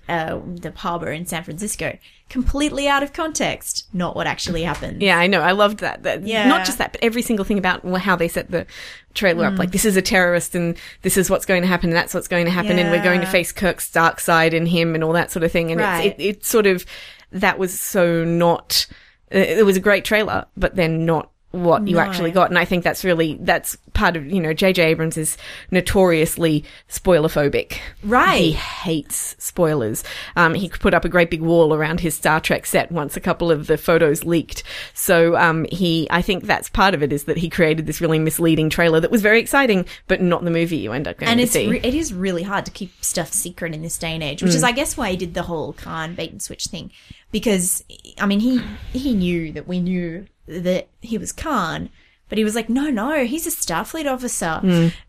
[0.08, 1.98] uh, the harbor in San Francisco,
[2.30, 5.02] completely out of context, not what actually happened.
[5.02, 5.42] Yeah, I know.
[5.42, 6.04] I loved that.
[6.04, 6.48] that Yeah.
[6.48, 8.66] Not just that, but every single thing about how they set the
[9.14, 9.58] trailer up.
[9.58, 12.28] Like, this is a terrorist and this is what's going to happen and that's what's
[12.28, 15.14] going to happen and we're going to face Kirk's dark side and him and all
[15.14, 15.72] that sort of thing.
[15.72, 16.08] And Right.
[16.08, 16.86] it's, it, it sort of,
[17.32, 18.88] that was so not,
[19.30, 22.02] it was a great trailer, but then not what you No.
[22.02, 22.50] actually got.
[22.50, 25.38] And I think that's really, that's part of, you know, JJ Abrams is
[25.72, 27.78] notoriously spoiler phobic.
[28.04, 28.42] Right.
[28.42, 30.04] He hates spoilers.
[30.36, 33.22] Um, he put up a great big wall around his Star Trek set once a
[33.22, 34.64] couple of the photos leaked.
[34.94, 38.20] So, um, he, I think that's part of it is that he created this really
[38.20, 41.38] misleading trailer that was very exciting, but not the movie you end up going and
[41.38, 41.68] to it's see.
[41.70, 44.54] re- it is really hard to keep stuff secret in this day and age, which
[44.56, 46.92] is, I guess, why he did the whole Khan bait and switch thing.
[47.32, 47.84] Because
[48.20, 51.90] I mean, he he knew that we knew that he was Khan,
[52.30, 54.60] but he was like, no, no, he's a Starfleet officer,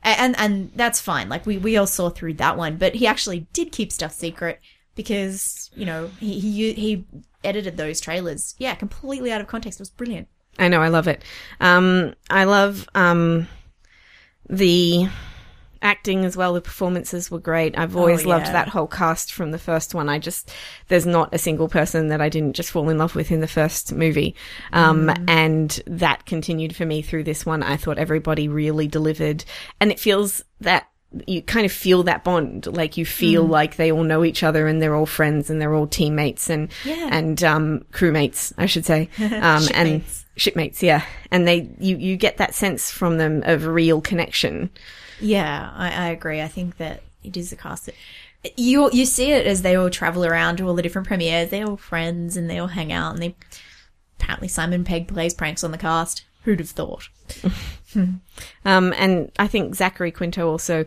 [0.04, 1.28] A- and and that's fine.
[1.28, 4.60] Like we we all saw through that one, but he actually did keep stuff secret
[4.94, 7.04] because you know he he he
[7.44, 9.78] edited those trailers, yeah, completely out of context.
[9.78, 10.28] It was brilliant.
[10.58, 11.22] I know, I love it.
[11.60, 13.46] Um, I love, um,
[14.48, 15.06] the
[15.86, 16.52] acting as well.
[16.54, 17.78] The performances were great.
[17.78, 20.08] I've always Oh, loved that whole cast from the first one.
[20.08, 20.50] I just,
[20.88, 23.46] there's not a single person that I didn't just fall in love with in the
[23.48, 24.34] first movie.
[24.72, 25.24] Um, Mm.
[25.28, 27.62] and that continued for me through this one.
[27.62, 29.44] I thought everybody really delivered
[29.80, 30.88] and it feels that
[31.26, 33.50] you kind of feel that bond, like you feel Mm.
[33.50, 36.68] like they all know each other and they're all friends and they're all teammates and
[36.84, 37.08] Yeah.
[37.12, 40.24] and um, crewmates, I should say, um, and Shipmates.
[40.36, 41.02] shipmates, yeah.
[41.30, 44.68] And they you you get that sense from them of real connection.
[45.20, 46.40] Yeah, I, I agree.
[46.40, 47.94] I think that it is a cast that
[48.56, 51.50] you you see it as they all travel around to all the different premieres.
[51.50, 53.14] They're all friends and they all hang out.
[53.14, 53.34] And they
[54.18, 56.24] apparently Simon Pegg plays pranks on the cast.
[56.44, 57.08] Who'd have thought?
[58.64, 60.84] Um, and I think Zachary Quinto also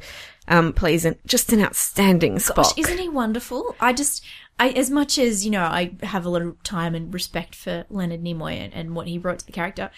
[0.48, 2.56] um, plays an, just an outstanding Spock.
[2.56, 3.76] Gosh, isn't he wonderful?
[3.80, 4.24] I just,
[4.60, 7.86] I as much as you know, I have a lot of time and respect for
[7.90, 9.90] Leonard Nimoy and, and what he brought to the character.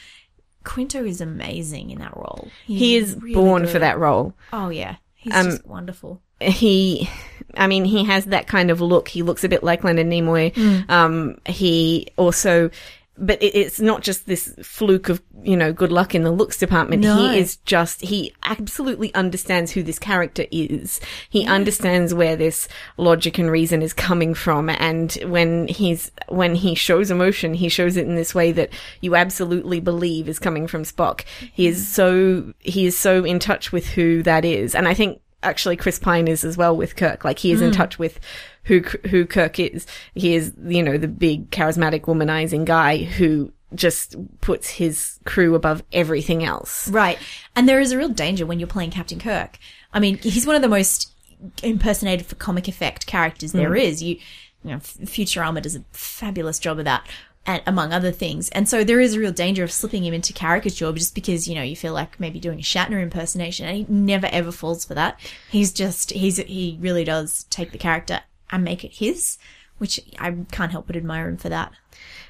[0.63, 2.49] Quinto is amazing in that role.
[2.65, 3.71] He's he is really born good.
[3.71, 4.33] for that role.
[4.53, 6.21] Oh yeah, he's Um, just wonderful.
[6.39, 7.09] he
[7.55, 9.07] I mean, he has that kind of look.
[9.09, 10.53] He looks a bit like Leonard Nimoy.
[10.53, 10.89] Mm.
[10.89, 12.69] Um, he also,
[13.17, 16.57] but it, it's not just this fluke of, you know, good luck in the looks
[16.57, 17.03] department.
[17.03, 17.15] No.
[17.17, 20.99] He is just, he absolutely understands who this character is.
[21.29, 24.69] He understands where this logic and reason is coming from.
[24.69, 28.69] And when he's, when he shows emotion, he shows it in this way that
[29.01, 31.23] you absolutely believe is coming from Spock.
[31.53, 34.73] He is so, he is so in touch with who that is.
[34.73, 37.23] And I think actually Chris Pine is as well with Kirk.
[37.23, 37.75] Like he is in hmm.
[37.75, 38.19] touch with
[38.63, 39.85] who who Kirk is.
[40.13, 45.83] He is you know the big charismatic womanizing guy who just puts his crew above
[45.93, 46.89] everything else.
[46.89, 47.17] Right.
[47.55, 49.57] And there is a real danger when you're playing Captain Kirk.
[49.93, 51.13] I mean, he's one of the most
[51.63, 53.77] impersonated for comic effect characters there hmm.
[53.77, 54.03] is.
[54.03, 54.17] You,
[54.63, 57.07] you know, Futurama does a fabulous job of that,
[57.45, 58.49] and among other things.
[58.49, 61.55] And so there is a real danger of slipping him into caricature just because, you
[61.55, 64.93] know, you feel like maybe doing a Shatner impersonation and he never ever falls for
[64.93, 65.19] that.
[65.49, 69.37] He's just, he's, he really does take the character and make it his,
[69.79, 71.71] which I can't help but admire him for that.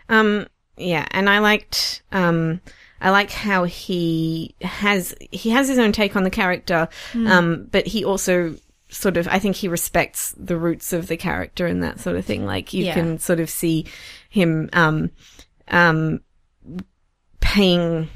[0.08, 0.48] Um,
[0.78, 2.62] yeah, and I liked, um,
[3.02, 7.88] I like how he has, he has his own take on the character, um, but
[7.88, 8.56] he also
[8.90, 12.26] sort of, I think he respects the roots of the character and that sort of
[12.26, 12.46] thing.
[12.46, 12.94] Like you Yeah.
[12.94, 13.86] can sort of see
[14.32, 15.12] him, um,
[15.68, 16.22] um,
[17.40, 18.10] paying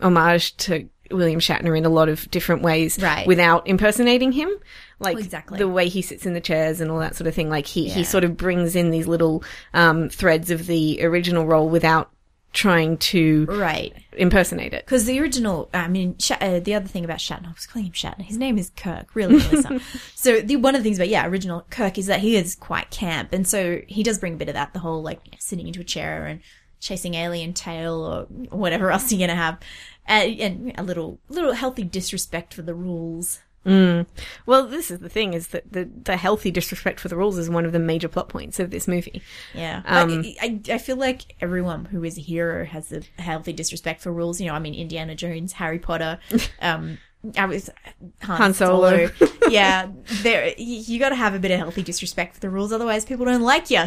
[0.00, 3.26] homage to William Shatner in a lot of different ways Right.
[3.26, 4.50] without impersonating him.
[4.98, 5.58] Like Exactly.
[5.58, 7.48] the way he sits in the chairs and all that sort of thing.
[7.48, 9.42] Like he, he sort of brings in these little
[9.74, 12.10] um, threads of the original role without
[12.56, 13.92] trying to Right.
[14.16, 14.86] impersonate it.
[14.86, 17.84] Because the original, I mean, Sh- uh, the other thing about Shatner, I was calling
[17.86, 18.22] him Shatner.
[18.24, 19.78] His name is Kirk, really, Melissa.
[20.14, 22.90] so the one of the things about yeah, original Kirk is that he is quite
[22.90, 25.80] camp, and so he does bring a bit of that, the whole like sitting into
[25.80, 26.40] a chair and
[26.80, 28.22] chasing alien tail or
[28.56, 29.58] whatever else you're gonna have,
[30.06, 33.40] and a little little healthy disrespect for the rules.
[34.46, 37.50] Well, this is the thing: is that the the healthy disrespect for the rules is
[37.50, 39.22] one of the major plot points of this movie.
[39.54, 43.52] Yeah, Um, but I, I feel like everyone who is a hero has a healthy
[43.52, 44.40] disrespect for rules.
[44.40, 46.18] You know, I mean, Indiana Jones, Harry Potter,
[46.62, 46.98] um,
[47.36, 47.70] I was
[48.22, 49.10] Han, Han Solo.
[49.48, 49.88] yeah,
[50.22, 53.04] there you, you got to have a bit of healthy disrespect for the rules, otherwise
[53.04, 53.84] people don't like you.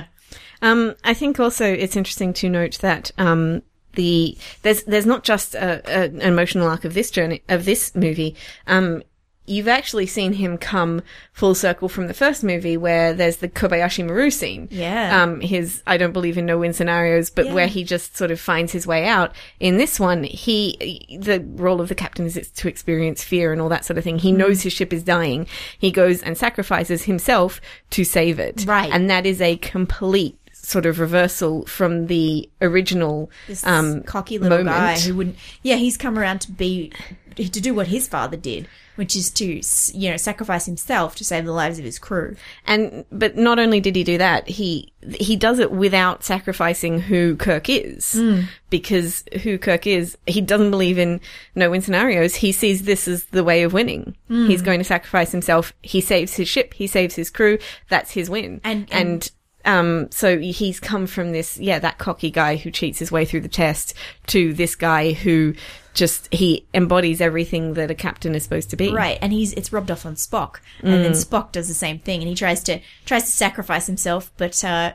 [0.61, 3.61] Um, I think also it's interesting to note that um,
[3.93, 7.95] the there's there's not just a, a, an emotional arc of this journey of this
[7.95, 8.35] movie.
[8.67, 9.03] Um,
[9.49, 11.01] you've actually seen him come
[11.33, 14.67] full circle from the first movie where there's the Kobayashi Maru scene.
[14.71, 15.23] Yeah.
[15.23, 17.53] Um, his I don't believe in no win scenarios, but Yeah.
[17.53, 19.33] where he just sort of finds his way out.
[19.59, 23.69] In this one, he the role of the captain is to experience fear and all
[23.69, 24.19] that sort of thing.
[24.19, 24.37] He Mm.
[24.37, 25.47] knows his ship is dying.
[25.77, 27.59] He goes and sacrifices himself
[27.91, 28.65] to save it.
[28.67, 28.89] Right.
[28.93, 30.37] And that is a complete
[30.69, 34.75] sort of reversal from the original This um cocky little moment.
[34.75, 35.35] guy who wouldn't.
[35.63, 36.91] Yeah, he's come around to be
[37.35, 39.61] to do what his father did, which is to
[39.97, 42.35] you know sacrifice himself to save the lives of his crew.
[42.67, 47.35] And but not only did he do that, he he does it without sacrificing who
[47.37, 48.41] Kirk is, Hmm.
[48.69, 51.21] because who Kirk is, he doesn't believe in
[51.55, 52.35] no win scenarios.
[52.35, 54.15] He sees this as the way of winning.
[54.27, 54.47] Hmm.
[54.47, 55.73] He's going to sacrifice himself.
[55.81, 56.73] He saves his ship.
[56.73, 57.57] He saves his crew.
[57.89, 58.59] That's his win.
[58.63, 59.31] And- and
[59.65, 63.41] um, so he's come from this, yeah, that cocky guy who cheats his way through
[63.41, 63.93] the test
[64.27, 65.53] to this guy who
[65.93, 68.91] just he embodies everything that a captain is supposed to be.
[68.93, 71.03] Right, and he's it's rubbed off on Spock, and Mm.
[71.03, 74.63] then Spock does the same thing, and he tries to tries to sacrifice himself, but
[74.63, 74.93] uh,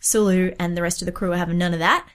[0.00, 2.06] Sulu and the rest of the crew are having none of that,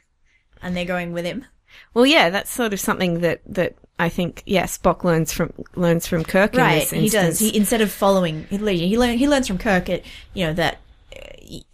[0.62, 1.46] and they're going with him.
[1.94, 6.08] Well, yeah, that's sort of something that that I think, yeah, Spock learns from learns
[6.08, 6.54] from Kirk.
[6.54, 7.40] in Right, this he does.
[7.40, 9.90] He instead of following, he he, learn, he learns from Kirk.
[9.90, 10.80] It you know that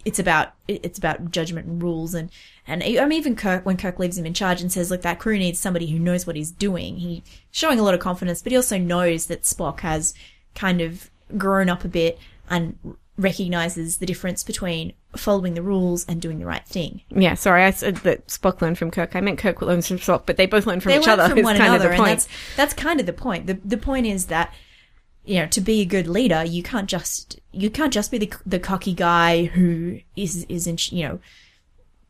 [0.04, 2.30] it's about it's about judgment and rules, and
[2.66, 5.18] and I mean even Kirk when Kirk leaves him in charge and says, "Look, that
[5.18, 8.52] crew needs somebody who knows what he's doing." He showing a lot of confidence, but
[8.52, 10.14] he also knows that Spock has
[10.54, 12.76] kind of grown up a bit and
[13.16, 17.02] recognizes the difference between following the rules and doing the right thing.
[17.10, 19.14] yeah, sorry, I said that Spock learned from Kirk.
[19.14, 21.34] I meant Kirk learns from Spock, but they both learn from they each learn other.
[21.34, 22.08] from one kind of the and point.
[22.10, 23.46] that's that's kind of the point.
[23.46, 24.54] the The point is that
[25.24, 28.32] you know to be a good leader, you can't just you can't just be the
[28.46, 31.18] the cocky guy who is isn't you know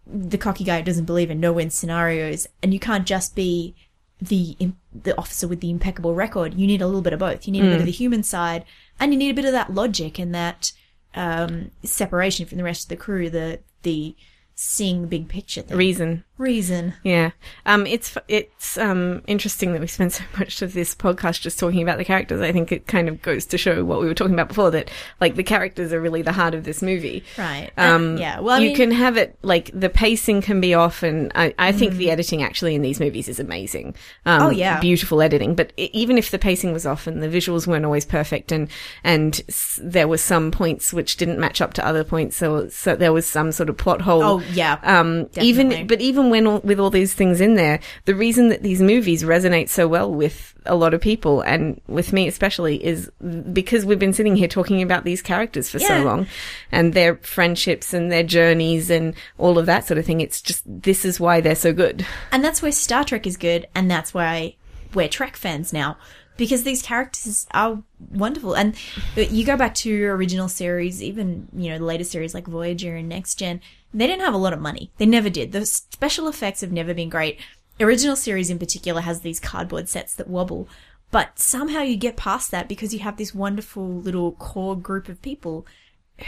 [0.07, 3.75] the cocky guy who doesn't believe in no win scenarios, and you can't just be
[4.21, 4.57] the
[4.93, 6.55] the officer with the impeccable record.
[6.55, 7.47] You need a little bit of both.
[7.47, 8.65] You need a bit of the human side,
[8.99, 10.73] and you need a bit of that logic and that
[11.15, 13.31] um, separation from the rest of the crew.
[13.31, 14.15] The the
[14.55, 15.77] seeing the big picture thing.
[15.77, 16.25] Reason.
[16.41, 16.95] Reason.
[17.05, 17.31] Yeah.
[17.67, 21.83] Um, it's, it's, um, interesting that we spent so much of this podcast just talking
[21.83, 22.41] about the characters.
[22.41, 24.91] I think it kind of goes to show what we were talking about before that,
[25.21, 27.23] like, the characters are really the heart of this movie.
[27.39, 27.71] Right.
[27.77, 28.41] Um, yeah.
[28.41, 31.55] Well, I you mean, can have it, like, the pacing can be off and I,
[31.59, 31.97] I think Mm.
[31.99, 33.95] the editing actually in these movies is amazing.
[34.27, 34.81] Um, Oh, yeah.
[34.81, 35.55] Beautiful editing.
[35.55, 38.69] But i even if the pacing was off and the visuals weren't always perfect and,
[39.05, 42.97] and s- there were some points which didn't match up to other points, so, so
[42.97, 44.23] there was some sort of plot hole.
[44.23, 44.79] Oh yeah.
[44.83, 45.49] Um, Definitely.
[45.49, 48.81] even, but even when all, with all these things in there, the reason that these
[48.81, 53.11] movies resonate so well with a lot of people and with me especially is
[53.53, 56.27] because we've been sitting here talking about these characters for so long
[56.71, 60.21] and their friendships and their journeys and all of that sort of thing.
[60.21, 62.07] It's just, this is why they're so good.
[62.33, 64.57] and that's where Star Trek is good, and that's why
[64.95, 65.97] we're Trek fans now
[66.41, 68.55] because these characters are wonderful.
[68.57, 68.75] And
[69.15, 72.97] you go back to your original series, even you know the later series like Voyager
[72.97, 73.61] and Next Gen.
[73.93, 74.91] They didn't have a lot of money.
[74.99, 75.53] They never did.
[75.53, 77.41] The special effects have never been great.
[77.81, 80.69] Original series in particular has these cardboard sets that wobble.
[81.11, 85.23] But somehow you get past that because you have this wonderful little core group of
[85.23, 85.67] people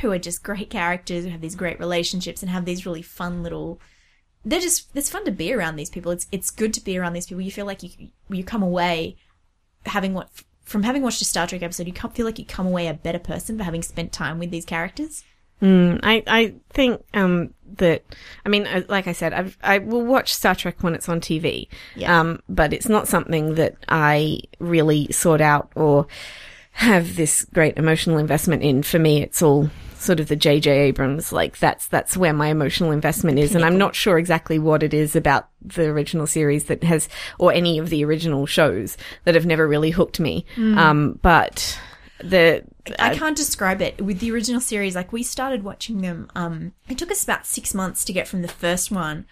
[0.01, 3.43] who are just great characters, who have these great relationships and have these really fun
[3.43, 3.81] little
[4.45, 6.13] they're just it's fun to be around these people.
[6.13, 7.43] It's it's good to be around these people.
[7.43, 9.17] You feel like you you come away
[9.87, 10.31] having what
[10.65, 13.19] from having watched a Star Trek episode, you feel like you come away a better
[13.19, 15.25] person for having spent time with these characters.
[16.03, 18.03] I, I think, um, that,
[18.45, 21.21] I mean, uh, like I said, I've, I will watch Star Trek when it's on
[21.21, 21.69] TV.
[21.97, 22.21] Yeah.
[22.21, 26.07] Um, but it's not something that I really sort out or
[26.73, 28.83] have this great emotional investment in.
[28.83, 30.71] For me, it's all sort of the J.J.
[30.71, 33.55] Abrams, like that's, that's where my emotional investment is.
[33.55, 37.53] And I'm not sure exactly what it is about the original series that has, or
[37.53, 40.45] any of the original shows that have never really hooked me.
[40.59, 41.79] Um, but
[42.23, 42.65] the,
[42.99, 44.95] I can't describe it with the original series.
[44.95, 46.31] Like we started watching them.
[46.35, 49.27] Um, it took us about six months to get from the first one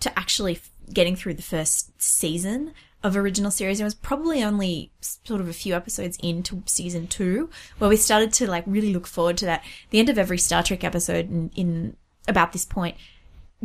[0.00, 3.80] to actually f- getting through the first season of original series.
[3.80, 8.32] It was probably only sort of a few episodes into season two where we started
[8.34, 9.64] to like really look forward to that.
[9.90, 11.96] The end of every Star Trek episode in, in
[12.28, 12.96] about this point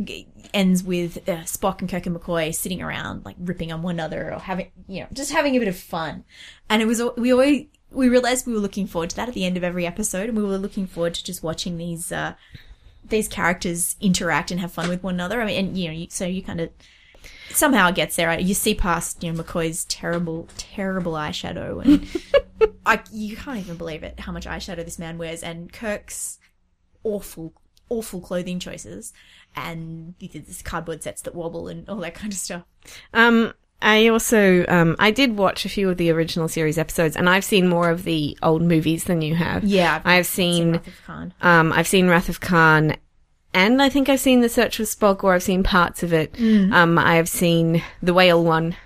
[0.02, 3.96] g- ends with uh, Spock and Kirk and McCoy sitting around like ripping on one
[3.96, 6.24] another or having you know just having a bit of fun.
[6.68, 9.44] And it was we always we realized we were looking forward to that at the
[9.44, 12.34] end of every episode, and we were looking forward to just watching these uh,
[13.04, 15.40] these characters interact and have fun with one another.
[15.40, 16.70] I mean, and you know, you, so you kind of
[17.50, 18.38] somehow it gets there.
[18.38, 24.02] You see past you know McCoy's terrible, terrible eyeshadow, and I you can't even believe
[24.02, 26.38] it how much eyeshadow this man wears, and Kirk's
[27.04, 27.54] awful,
[27.88, 29.12] awful clothing choices,
[29.56, 32.64] and these cardboard sets that wobble and all that kind of stuff.
[33.14, 37.28] Um, I also um, I did watch a few of the original series episodes, and
[37.28, 39.64] I've seen more of the old movies than you have.
[39.64, 40.72] Yeah, I've seen.
[40.72, 41.34] Wrath of Khan.
[41.42, 42.96] Um, I've seen Wrath of Khan,
[43.54, 46.34] and I think I've seen The Search for Spock, or I've seen parts of it.
[46.38, 48.76] Um, I have seen the Whale one.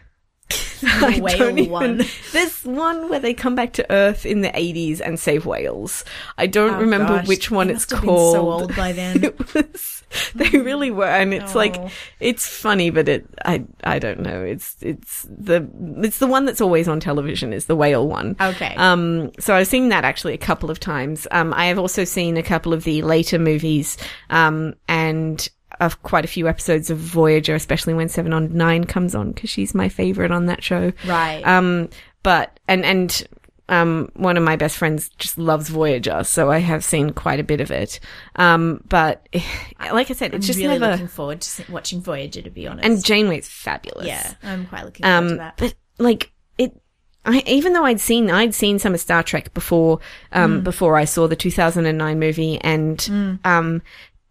[0.85, 2.05] I whale don't even- one.
[2.33, 6.05] There's one where they come back to Earth in the 80s and save whales.
[6.39, 8.35] I don't Oh, remember gosh, which one they it's must have been called.
[8.35, 9.23] so old by then.
[9.25, 10.03] it was,
[10.35, 11.89] they really were, and it's like Oh.
[12.21, 14.43] it's funny, but it I I don't know.
[14.43, 15.67] It's it's the
[16.03, 18.37] it's the one that's always on television is the whale one.
[18.41, 18.75] Okay.
[18.77, 21.27] Um, so I've seen that actually a couple of times.
[21.31, 23.97] Um, I have also seen a couple of the later movies,
[24.31, 25.49] um, and
[25.87, 29.51] of quite a few episodes of Voyager, especially when Seven of Nine comes on, because
[29.51, 30.93] she's my favorite on that show.
[31.07, 31.43] Right.
[31.47, 31.89] Um,
[32.23, 33.27] but and and
[33.69, 37.45] um, one of my best friends just loves Voyager, so I have seen quite a
[37.45, 38.01] bit of it.
[38.37, 39.27] Um, but
[39.81, 40.93] like I said, it's I'm just really never.
[40.93, 42.43] looking forward to watching Voyager.
[42.43, 44.07] To be honest, And Janeway's fabulous.
[44.07, 45.57] yeah, I'm quite looking forward to Um, that.
[45.57, 46.79] but like it,
[47.25, 50.01] I even though I'd seen I'd seen some of Star Trek before,
[50.33, 50.65] um, Mm.
[50.65, 53.81] before I saw the 2009 movie, and um,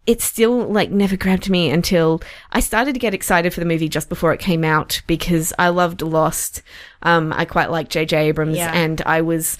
[0.06, 3.88] it still like never grabbed me until I started to get excited for the movie
[3.88, 6.62] just before it came out because I loved Lost.
[7.02, 8.28] Um, I quite liked J.J.
[8.28, 8.72] Abrams, Yeah.
[8.72, 9.58] and I was.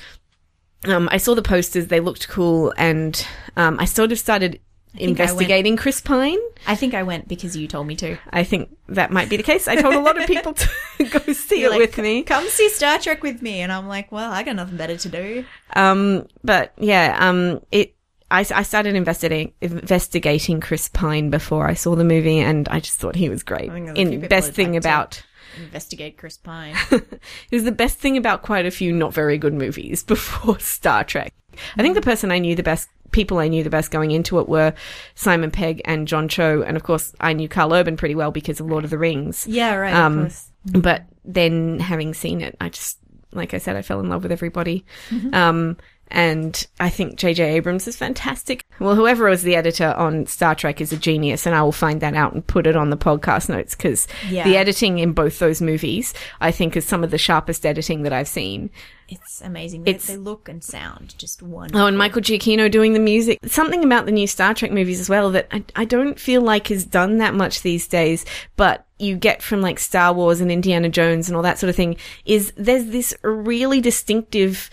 [0.85, 3.25] Um, I saw the posters; they looked cool, and
[3.57, 4.59] um, I sort of started
[4.95, 6.39] investigating Chris Pine.
[6.67, 8.19] I think I went because you told me to.
[8.31, 9.69] I think that might be the case.
[9.69, 10.69] I told a lot of people to
[11.11, 12.23] go see You're it like, with me.
[12.25, 15.09] Come see Star Trek with me, and I'm like, well, I got nothing better to
[15.09, 15.45] do.
[15.75, 17.95] Um, but yeah, um, it.
[18.33, 22.99] I, I started investigating investigating Chris Pine before I saw the movie, and I just
[22.99, 23.71] thought he was great.
[23.71, 25.23] I think there's a few In best thing about
[25.59, 26.75] Investigate Chris Pine.
[26.91, 27.21] it
[27.53, 31.35] was the best thing about quite a few not very good movies before Star Trek.
[31.77, 34.39] I think the person I knew the best, people I knew the best going into
[34.39, 34.73] it were
[35.15, 38.61] Simon Pegg and John Cho, and of course I knew Karl Urban pretty well because
[38.61, 39.47] of Lord of the Rings.
[39.47, 39.95] yeah, right.
[39.95, 40.49] Um, of course.
[40.65, 42.99] But then having seen it, I just,
[43.33, 44.87] like I said, I fell in love with everybody.
[45.11, 45.35] Mm-hmm.
[45.35, 45.77] Um,
[46.13, 47.55] and I think J.J.
[47.57, 48.65] Abrams is fantastic.
[48.79, 52.01] Well, whoever was the editor on Star Trek is a genius, and I will find
[52.01, 54.45] that out and put it on the podcast notes because Yeah.
[54.45, 58.13] the editing in both those movies, I think, is some of the sharpest editing that
[58.13, 58.71] I've seen.
[59.09, 59.85] It's amazing.
[59.85, 61.83] They, it's- they look and sound just wonderful.
[61.83, 63.39] Oh, and Michael Giacchino doing the music.
[63.45, 66.71] Something about the new Star Trek movies as well that I, I don't feel like
[66.71, 68.25] is done that much these days,
[68.57, 71.77] but you get from like Star Wars and Indiana Jones and all that sort of
[71.77, 74.71] thing is there's this really distinctive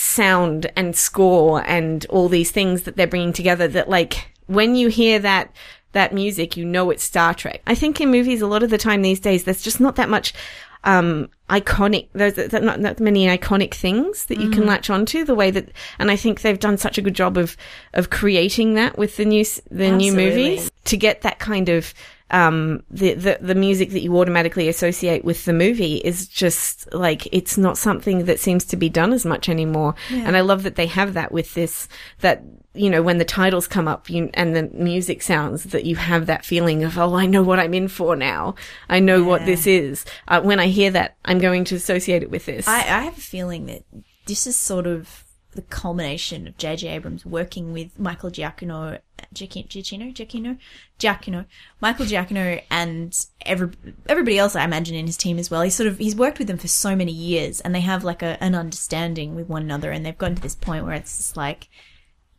[0.00, 4.88] sound and score and all these things that they're bringing together that like when you
[4.88, 5.54] hear that
[5.92, 7.60] that music, you know it's Star Trek.
[7.66, 10.08] I think in movies a lot of the time these days there's just not that
[10.08, 10.32] much
[10.84, 15.50] um iconic there's not that many iconic things that you can latch onto the way
[15.50, 17.54] that and I think they've done such a good job of
[17.92, 21.92] of creating that with the new the new movies to get that kind of
[22.30, 27.28] um the, the the music that you automatically associate with the movie is just like
[27.32, 29.94] it's not something that seems to be done as much anymore.
[30.10, 31.88] And I love that they have that with this
[32.20, 32.42] that
[32.74, 36.26] you know when the titles come up you, and the music sounds that you have
[36.26, 38.54] that feeling of oh I know what I'm in for now.
[38.88, 40.04] I know what this is.
[40.28, 42.68] Uh, when I hear that I'm going to associate it with this.
[42.68, 43.84] I, I have a feeling that
[44.26, 45.24] this is sort of
[45.60, 46.88] the culmination of J.J.
[46.88, 48.98] Abrams working with Michael Giacchino,
[49.34, 50.58] Giacchino, Giacchino,
[50.98, 51.44] Giacchino,
[51.80, 53.70] Michael Giacchino, and every,
[54.08, 55.60] everybody else I imagine in his team as well.
[55.60, 58.22] He's sort of he's worked with them for so many years, and they have like
[58.22, 61.36] a, an understanding with one another, and they've gotten to this point where it's just
[61.36, 61.68] like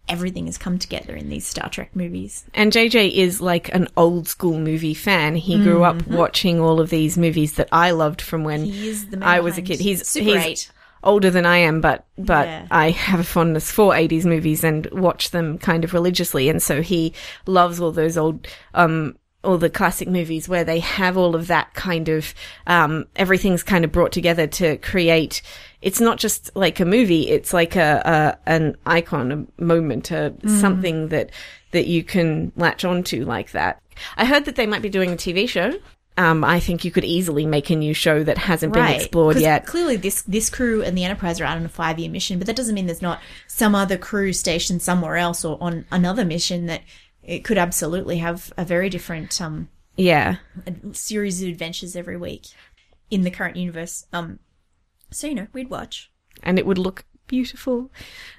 [0.09, 2.45] everything has come together in these Star Trek movies.
[2.55, 5.35] And JJ is like an old school movie fan.
[5.35, 8.71] He grew up watching all of these movies that I loved from when Mm-hmm.
[8.71, 9.79] He is the I was a kid.
[9.79, 10.71] He's Super he's 8.
[11.03, 12.67] Older than I am, but but Yeah.
[12.71, 16.49] I have a fondness for 80s movies and watch them kind of religiously.
[16.49, 17.13] And so he
[17.45, 21.73] loves all those old um all the classic movies where they have all of that
[21.73, 22.33] kind of
[22.67, 25.41] um everything's kind of brought together to create
[25.81, 30.31] it's not just like a movie it's like a, a an icon a moment a
[30.45, 31.31] something that
[31.71, 33.81] that you can latch onto like that
[34.15, 35.73] i heard that they might be doing a tv show
[36.17, 39.65] um, I think you could easily make a new show that hasn't been explored yet.
[39.65, 42.47] Clearly, this this crew and the Enterprise are out on a five year mission, but
[42.47, 46.65] that doesn't mean there's not some other crew stationed somewhere else or on another mission
[46.67, 46.81] that
[47.23, 50.37] it could absolutely have a very different um, Yeah.
[50.67, 52.47] a series of adventures every week
[53.09, 54.05] in the current universe.
[54.11, 54.39] Um,
[55.11, 56.11] so you know, we'd watch.
[56.43, 57.91] and it would look beautiful.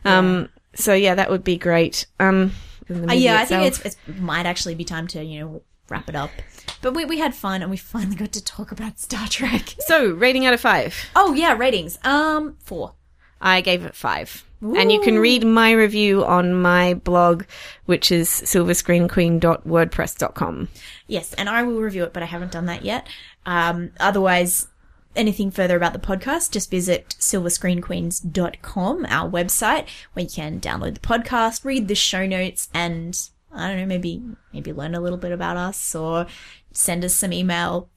[0.05, 2.07] Um, so yeah, that would be great.
[2.21, 2.53] Um,
[2.91, 5.63] Uh, yeah, I think it's it might actually be time to you know
[5.93, 6.31] wrap it up.
[6.81, 9.77] But we, we had fun and we finally got to talk about Star Trek.
[9.87, 10.97] So, rating out of five.
[11.15, 11.99] Oh yeah, ratings.
[12.03, 12.95] Um, four.
[13.41, 14.45] I gave it five.
[14.63, 17.43] And you can read my review on my blog,
[17.87, 20.69] which is silverscreenqueen.wordpress.com.
[21.09, 23.09] Yes, and I will review it, but I haven't done that yet.
[23.45, 24.69] Um, otherwise,
[25.17, 31.01] anything further about the podcast, just visit silverscreenqueens.com, our website, where you can download the
[31.01, 33.21] podcast, read the show notes, and
[33.55, 34.23] I don't know, maybe
[34.53, 36.27] maybe learn a little bit about us or
[36.73, 37.89] send us some email.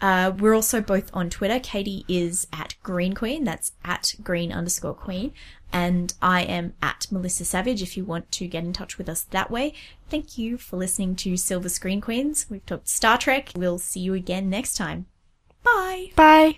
[0.00, 1.60] Uh, we're also both on Twitter.
[1.60, 3.44] Katie is at Green Queen.
[3.44, 5.32] That's at green underscore queen.
[5.72, 9.22] And I am at Melissa Savage if you want to get in touch with us
[9.30, 9.72] that way.
[10.10, 12.46] Thank you for listening to Silver Screen Queens.
[12.50, 13.52] We've talked Star Trek.
[13.54, 15.06] We'll see you again next time.
[15.62, 16.10] Bye.
[16.16, 16.50] Bye.